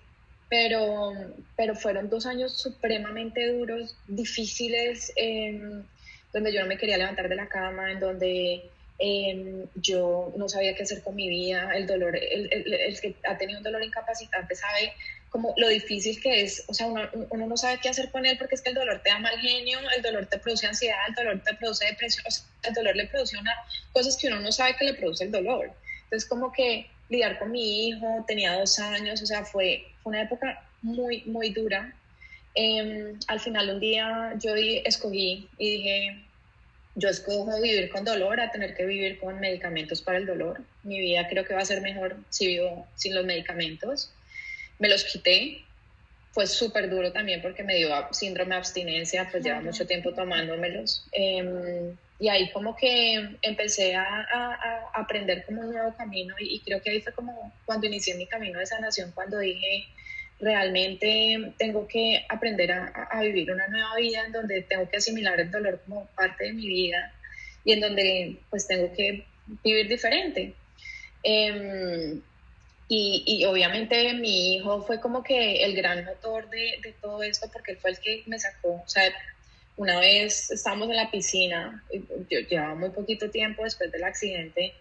[0.54, 1.14] pero,
[1.56, 5.84] pero fueron dos años supremamente duros, difíciles, em,
[6.32, 10.76] donde yo no me quería levantar de la cama, en donde em, yo no sabía
[10.76, 14.54] qué hacer con mi vida, el dolor, el, el, que ha tenido un dolor incapacitante
[14.54, 14.94] sabe
[15.32, 17.02] como lo difícil que es, o sea, uno,
[17.32, 19.36] uno, no sabe qué hacer con él porque es que el dolor te da mal
[19.40, 22.26] genio, el dolor te produce ansiedad, el dolor te produce depresión,
[22.62, 23.56] el dolor le produce una,
[23.92, 25.72] cosas que uno no sabe que le produce el dolor.
[26.04, 30.62] Entonces, como que lidiar con mi hijo, tenía dos años, o sea, fue, una época
[30.82, 31.94] muy, muy dura.
[32.56, 36.24] Em, al final un día yo escogí y dije,
[36.96, 40.62] yo escojo vivir con dolor a tener que vivir con medicamentos para el dolor.
[40.84, 44.12] Mi vida creo que va a ser mejor si vivo sin los medicamentos.
[44.80, 45.64] Me los quité.
[46.32, 51.06] Fue súper duro también porque me dio síndrome de abstinencia, pues lleva mucho tiempo tomándomelos.
[51.12, 56.82] Eh, y ahí como que empecé a, a, aprender como un nuevo camino y, creo
[56.82, 59.88] que ahí fue como cuando inicié mi camino de sanación, cuando dije,
[60.40, 65.40] realmente tengo que aprender a, a, vivir una nueva vida en donde tengo que asimilar
[65.40, 67.14] el dolor como parte de mi vida
[67.66, 69.26] y en donde pues tengo que
[69.64, 70.54] vivir diferente.
[71.24, 72.22] Em,
[72.90, 77.50] y, y, obviamente mi hijo fue como que el gran motor de, de, todo esto
[77.52, 79.12] porque él fue el que me sacó, o sea,
[79.78, 81.84] una vez estábamos en la piscina,
[82.30, 84.74] yo llevaba muy poquito tiempo después del accidente,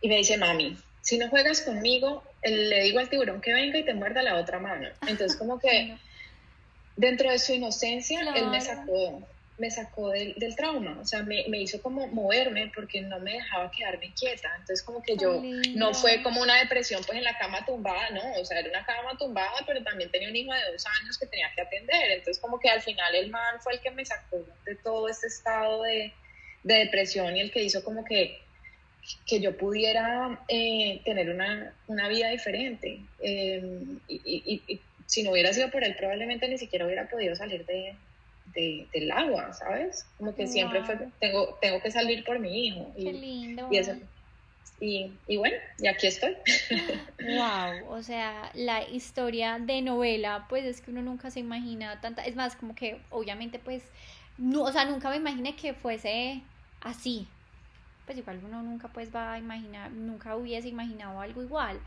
[0.00, 3.84] y me dice, mami, si no juegas conmigo, le digo al tiburón que venga y
[3.84, 4.88] te muerda la otra mano.
[5.06, 5.96] Entonces como que
[6.96, 9.26] dentro de su inocencia, él me sacó
[9.58, 13.32] me sacó del, del trauma, o sea, me, me, hizo como moverme porque no me
[13.32, 15.42] dejaba quedarme quieta, entonces como que yo,
[15.74, 18.84] no fue como una depresión pues en la cama tumbada, no, o sea, era una
[18.84, 22.38] cama tumbada, pero también tenía un hijo de dos años que tenía que atender, entonces
[22.38, 25.82] como que al final el mal fue el que me sacó de todo este estado
[25.84, 26.12] de,
[26.62, 28.38] de depresión y el que hizo como que,
[29.26, 33.62] que yo pudiera eh, tener una, una, vida diferente, eh,
[34.06, 37.64] y, y, y si no hubiera sido por él probablemente ni siquiera hubiera podido salir
[37.64, 37.94] de
[38.56, 40.06] del agua, ¿sabes?
[40.16, 42.90] Como que siempre fue, tengo, tengo que salir por mi hijo.
[42.96, 43.68] Y, Qué lindo.
[43.70, 43.92] Y, eso,
[44.80, 46.36] y, y, bueno, y aquí estoy.
[47.18, 52.24] Wow, o sea, la historia de novela, pues es que uno nunca se imagina tanta,
[52.24, 53.82] es más, como que obviamente pues,
[54.38, 56.42] no, o sea, nunca me imaginé que fuese
[56.80, 57.26] así.
[58.04, 61.80] Pues igual uno nunca pues va a imaginar, nunca hubiese imaginado algo igual,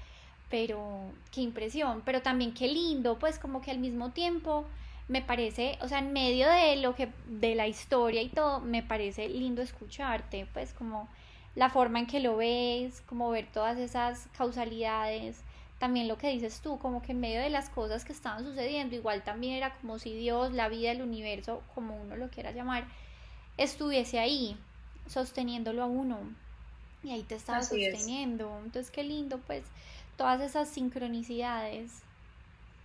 [0.49, 4.65] pero qué impresión, pero también qué lindo, pues como que al mismo tiempo
[5.09, 8.83] me parece, o sea, en medio de lo que, de la historia y todo, me
[8.83, 11.09] parece lindo escucharte, pues como
[11.55, 15.41] la forma en que lo ves, como ver todas esas causalidades,
[15.79, 18.95] también lo que dices tú, como que en medio de las cosas que estaban sucediendo,
[18.95, 22.85] igual también era como si Dios, la vida, el universo, como uno lo quiera llamar,
[23.57, 24.57] estuviese ahí,
[25.07, 26.19] sosteniéndolo a uno.
[27.01, 28.59] Y ahí te estaba sosteniendo.
[28.63, 29.63] Entonces, qué lindo, pues,
[30.17, 32.03] todas esas sincronicidades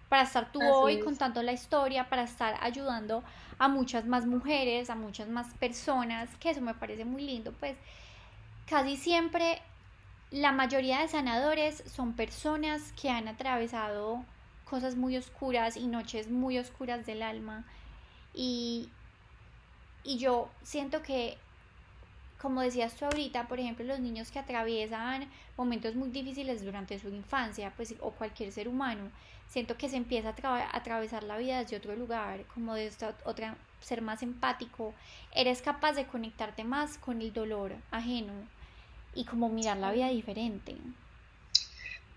[0.09, 3.23] para estar tú hoy contando la historia, para estar ayudando
[3.59, 7.77] a muchas más mujeres, a muchas más personas, que eso me parece muy lindo, pues
[8.67, 9.61] casi siempre
[10.31, 14.25] la mayoría de sanadores son personas que han atravesado
[14.65, 17.65] cosas muy oscuras y noches muy oscuras del alma.
[18.33, 18.89] Y,
[20.03, 21.39] y yo siento que
[22.45, 27.09] como decías tú ahorita, por ejemplo, los niños que atraviesan momentos muy difíciles durante su
[27.09, 29.11] infancia, pues, o cualquier ser humano,
[29.55, 32.91] siento que se empieza a atravesar la vida desde otro lugar, como de
[33.25, 34.93] otra, ser más empático,
[35.33, 38.33] eres capaz de conectarte más con el dolor ajeno
[39.15, 40.75] y como mirar la vida diferente.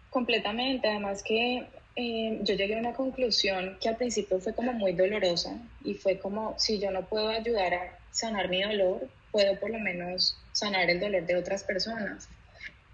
[0.10, 4.94] Completamente, además que eh, yo llegué a una conclusión que al principio fue como muy
[4.94, 9.70] dolorosa y fue como si yo no puedo ayudar a sanar mi dolor, puedo por
[9.70, 12.30] lo menos sanar el dolor de otras personas.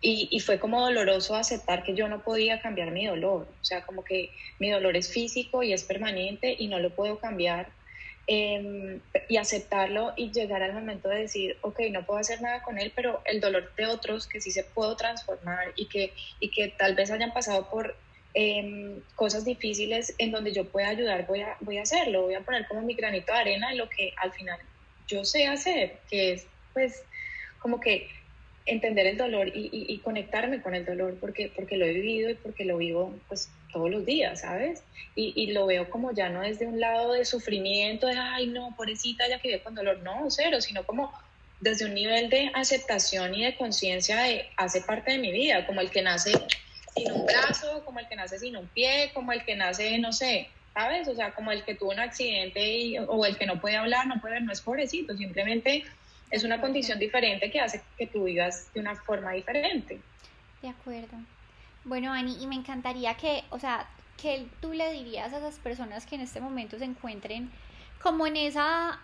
[0.06, 3.48] Y, fue como doloroso aceptar que yo no podía cambiar mi dolor.
[3.62, 7.20] O sea, como que mi dolor es físico y es permanente y no lo puedo
[7.20, 7.70] cambiar.
[8.28, 12.80] Em, y aceptarlo y llegar al momento de decir, ok, no puedo hacer nada con
[12.80, 16.70] él, pero el dolor de otros que sí se puedo transformar y que, y que
[16.70, 17.96] tal vez hayan pasado por
[18.34, 22.42] em, cosas difíciles en donde yo pueda ayudar, voy a, voy a hacerlo, voy a
[22.42, 24.60] poner como mi granito de arena en lo que al final
[25.08, 27.04] yo sé hacer, que es pues
[27.60, 28.10] como que
[28.66, 32.36] entender el dolor y, y, conectarme con el dolor porque, porque lo he vivido y
[32.36, 34.84] porque lo vivo pues todos los días, ¿sabes?
[35.16, 38.74] Y, y, lo veo como ya no desde un lado de sufrimiento, de, ay, no,
[38.78, 41.12] pobrecita, ya que vive con dolor, no, cero, sino como
[41.60, 45.82] desde un nivel de aceptación y de conciencia de hace parte de mi vida, como
[45.82, 46.32] el que nace
[46.96, 50.14] sin un brazo, como el que nace sin un pie, como el que nace, no
[50.14, 51.08] sé, ¿sabes?
[51.08, 54.22] O sea, como el que tuvo un accidente o el que no puede hablar, no
[54.22, 55.84] puede ver, no es pobrecito, simplemente
[56.34, 60.02] es una condición diferente que hace que tú vivas de una forma diferente.
[60.64, 61.16] De acuerdo.
[61.84, 63.88] Bueno, Ani, y me encantaría que, o sea,
[64.20, 67.52] que tú le dirías a esas personas que en este momento se encuentren
[68.02, 69.00] como en esa,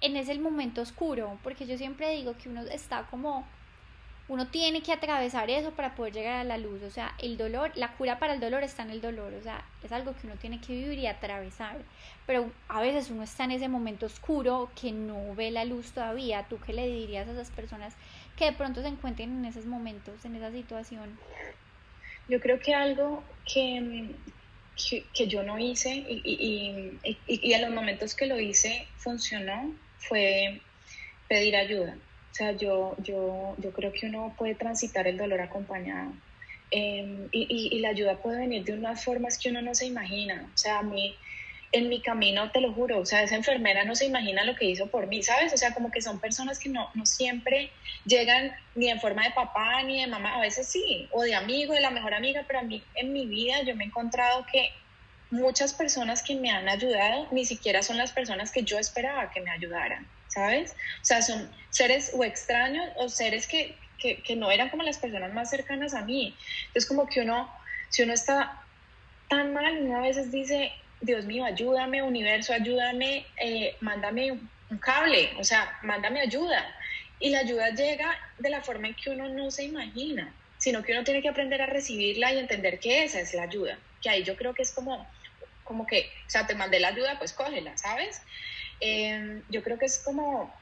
[0.00, 3.44] en ese momento oscuro, porque yo siempre digo que uno está como
[4.30, 6.84] uno tiene que atravesar eso para poder llegar a la luz.
[6.84, 9.34] O sea, el dolor, la cura para el dolor está en el dolor.
[9.34, 11.78] O sea, es algo que uno tiene que vivir y atravesar.
[12.28, 16.46] Pero a veces uno está en ese momento oscuro que no ve la luz todavía.
[16.48, 17.96] ¿Tú qué le dirías a esas personas
[18.36, 21.18] que de pronto se encuentren en esos momentos, en esa situación?
[22.28, 24.14] Yo creo que algo que,
[25.12, 30.60] que, yo no hice y, y, y, en los momentos que lo hice funcionó fue
[31.26, 31.96] pedir ayuda.
[32.30, 36.12] O sea, yo, yo, yo creo que uno puede transitar el dolor acompañado.
[36.70, 40.48] Em, y, la ayuda puede venir de unas formas que uno no se imagina.
[40.54, 41.16] O sea, a mí,
[41.72, 44.66] en mi camino, te lo juro, o sea, esa enfermera no se imagina lo que
[44.66, 45.52] hizo por mí, ¿sabes?
[45.52, 47.70] O sea, como que son personas que no, no siempre
[48.04, 51.74] llegan ni en forma de papá ni de mamá, a veces sí, o de amigo,
[51.74, 54.70] de la mejor amiga, pero a mí en mi vida yo me he encontrado que
[55.30, 59.40] muchas personas que me han ayudado ni siquiera son las personas que yo esperaba que
[59.40, 60.72] me ayudaran, ¿sabes?
[60.72, 64.98] O sea, son seres o extraños o seres que, que, que no eran como las
[64.98, 66.36] personas más cercanas a mí.
[66.68, 67.52] Entonces, como que uno,
[67.90, 68.62] si uno está
[69.28, 75.30] tan mal, uno a veces dice, Dios mío, ayúdame, universo, ayúdame, eh, mándame un cable,
[75.38, 76.74] o sea, mándame ayuda.
[77.18, 80.92] Y la ayuda llega de la forma en que uno no se imagina, sino que
[80.92, 83.78] uno tiene que aprender a recibirla y entender que esa es la ayuda.
[84.00, 85.06] Que ahí yo creo que es como,
[85.64, 88.20] como que, o sea, te mandé la ayuda, pues cógela, ¿sabes?
[88.80, 90.52] Em, yo creo que es como,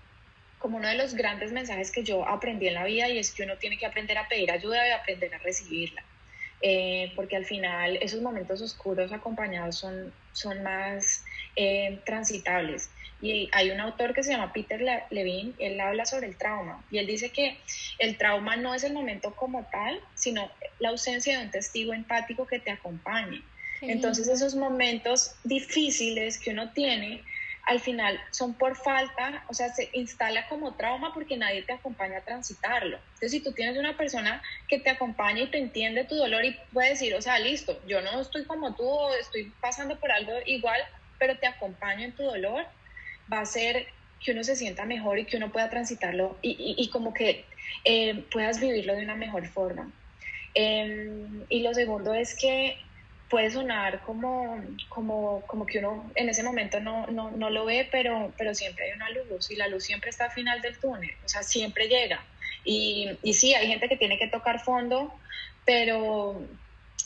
[0.59, 3.45] como uno de los grandes mensajes que yo aprendí en la vida y es que
[3.45, 6.03] uno tiene que aprender a pedir ayuda y aprender a recibirla.
[6.61, 12.91] Eh, porque al final esos momentos oscuros acompañados son, son más eh, transitables.
[13.21, 16.99] Y hay un autor que se llama Peter Levine, él habla sobre el trauma y
[16.99, 17.59] él dice que
[17.99, 22.47] el trauma no es el momento como tal, sino la ausencia de un testigo empático
[22.47, 23.43] que te acompañe.
[23.81, 27.23] Entonces esos momentos difíciles que uno tiene
[27.69, 32.19] al final son por falta, o sea, se instala como trauma porque nadie te acompaña
[32.19, 32.97] a transitarlo.
[32.97, 36.57] Entonces, si tú tienes una persona que te acompaña y te entiende tu dolor y
[36.73, 38.91] puede decir, o sea, listo, yo no estoy como tú,
[39.21, 40.81] estoy pasando por algo igual,
[41.19, 42.64] pero te acompaño en tu dolor,
[43.31, 43.87] va a ser
[44.25, 47.45] que uno se sienta mejor y que uno pueda transitarlo y, como que
[47.85, 49.93] eh, puedas vivirlo de una mejor forma.
[50.55, 52.79] Em, y lo segundo es que
[53.29, 57.89] puede sonar como, como, como que uno en ese momento no, no, no, lo ve,
[57.91, 61.12] pero, pero siempre hay una luz y la luz siempre está al final del túnel,
[61.24, 62.24] o sea, siempre llega.
[62.64, 65.12] Y, y sí, hay gente que tiene que tocar fondo,
[65.64, 66.43] pero,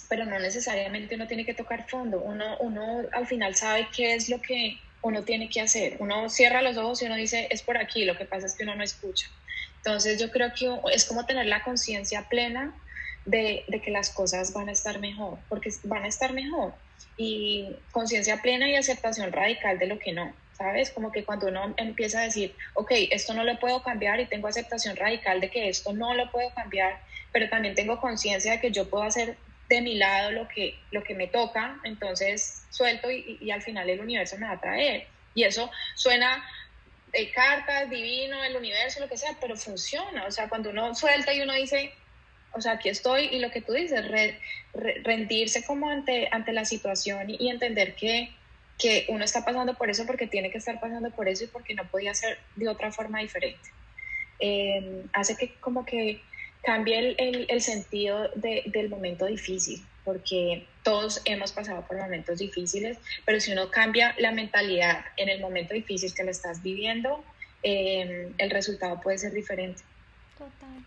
[0.08, 2.20] pero no necesariamente uno tiene que tocar fondo.
[2.20, 5.96] Uno, uno al final sabe qué es lo que uno tiene que hacer.
[5.98, 8.62] Uno cierra los ojos y uno dice, es por aquí, lo que pasa es que
[8.62, 9.28] uno no escucha.
[9.78, 12.72] Entonces yo creo que es como tener la conciencia plena
[13.24, 16.74] de, que las cosas van a estar mejor, porque van a estar mejor.
[17.16, 20.90] Y conciencia plena y aceptación radical de lo que no, ¿sabes?
[20.90, 24.48] Como que cuando uno empieza a decir, ok, esto no lo puedo cambiar y tengo
[24.48, 27.00] aceptación radical de que esto no lo puedo cambiar,
[27.32, 29.36] pero también tengo conciencia de que yo puedo hacer
[29.68, 34.00] de mi lado lo que, lo que me toca, entonces suelto y, al final el
[34.00, 35.06] universo me va a traer.
[35.34, 36.44] Y eso suena
[37.12, 40.26] de cartas, divino, el universo, lo que sea, pero funciona.
[40.26, 41.94] O sea, cuando uno suelta y uno dice,
[42.54, 44.04] o sea, aquí estoy y lo que tú dices,
[45.04, 48.32] rendirse como ante, ante la situación y, entender que,
[48.78, 51.74] que, uno está pasando por eso porque tiene que estar pasando por eso y porque
[51.74, 53.70] no podía ser de otra forma diferente.
[54.38, 56.20] Em, hace que como que
[56.62, 62.98] cambie el, el, sentido de, del momento difícil, porque todos hemos pasado por momentos difíciles,
[63.24, 67.24] pero si uno cambia la mentalidad en el momento difícil que lo estás viviendo,
[67.62, 69.82] em, el resultado puede ser diferente.
[70.36, 70.84] Total.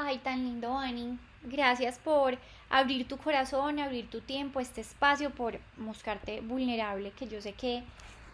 [0.00, 1.18] Ay, tan lindo, Ani.
[1.42, 2.38] Gracias por
[2.70, 7.82] abrir tu corazón, abrir tu tiempo, este espacio, por mostrarte vulnerable, que yo sé que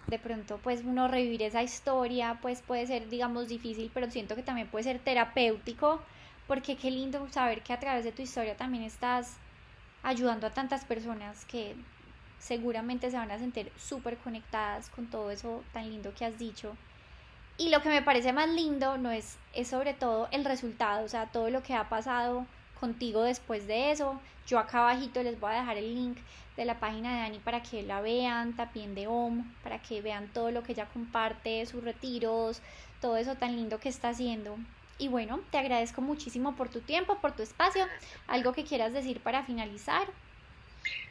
[0.07, 4.43] de pronto pues uno revivir esa historia pues puede ser digamos difícil, pero siento que
[4.43, 6.03] también puede ser terapéutico,
[6.47, 9.39] porque qué lindo saber que a través de tu historia también estás
[10.03, 11.75] ayudando a tantas personas que
[12.41, 16.77] seguramente se van a sentir súper conectadas con todo eso tan lindo que has dicho.
[17.57, 21.09] Y lo que me parece más lindo no es, es sobre todo el resultado, o
[21.09, 22.47] sea, todo lo que ha pasado
[22.81, 24.21] contigo después de eso.
[24.47, 26.19] Yo acá abajito les voy a dejar el link
[26.57, 30.29] de la página de Dani para que la vean, también de OM, para que vean
[30.29, 32.61] todo lo que ella comparte, sus retiros,
[33.01, 34.57] todo eso tan lindo que está haciendo.
[34.99, 37.87] Y bueno, te agradezco muchísimo por tu tiempo, por tu espacio.
[38.29, 40.07] ¿Algo que quieras decir para finalizar?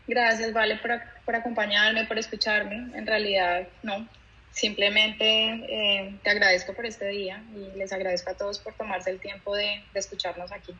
[0.08, 2.98] Gracias, Vale, por, por acompañarme, por escucharme.
[2.98, 4.08] En realidad, no,
[4.54, 9.20] Simplemente eh, te agradezco por este día y les agradezco a todos por tomarse el
[9.20, 10.76] tiempo de, de escucharnos aquí.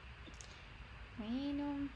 [1.18, 1.90] Bueno.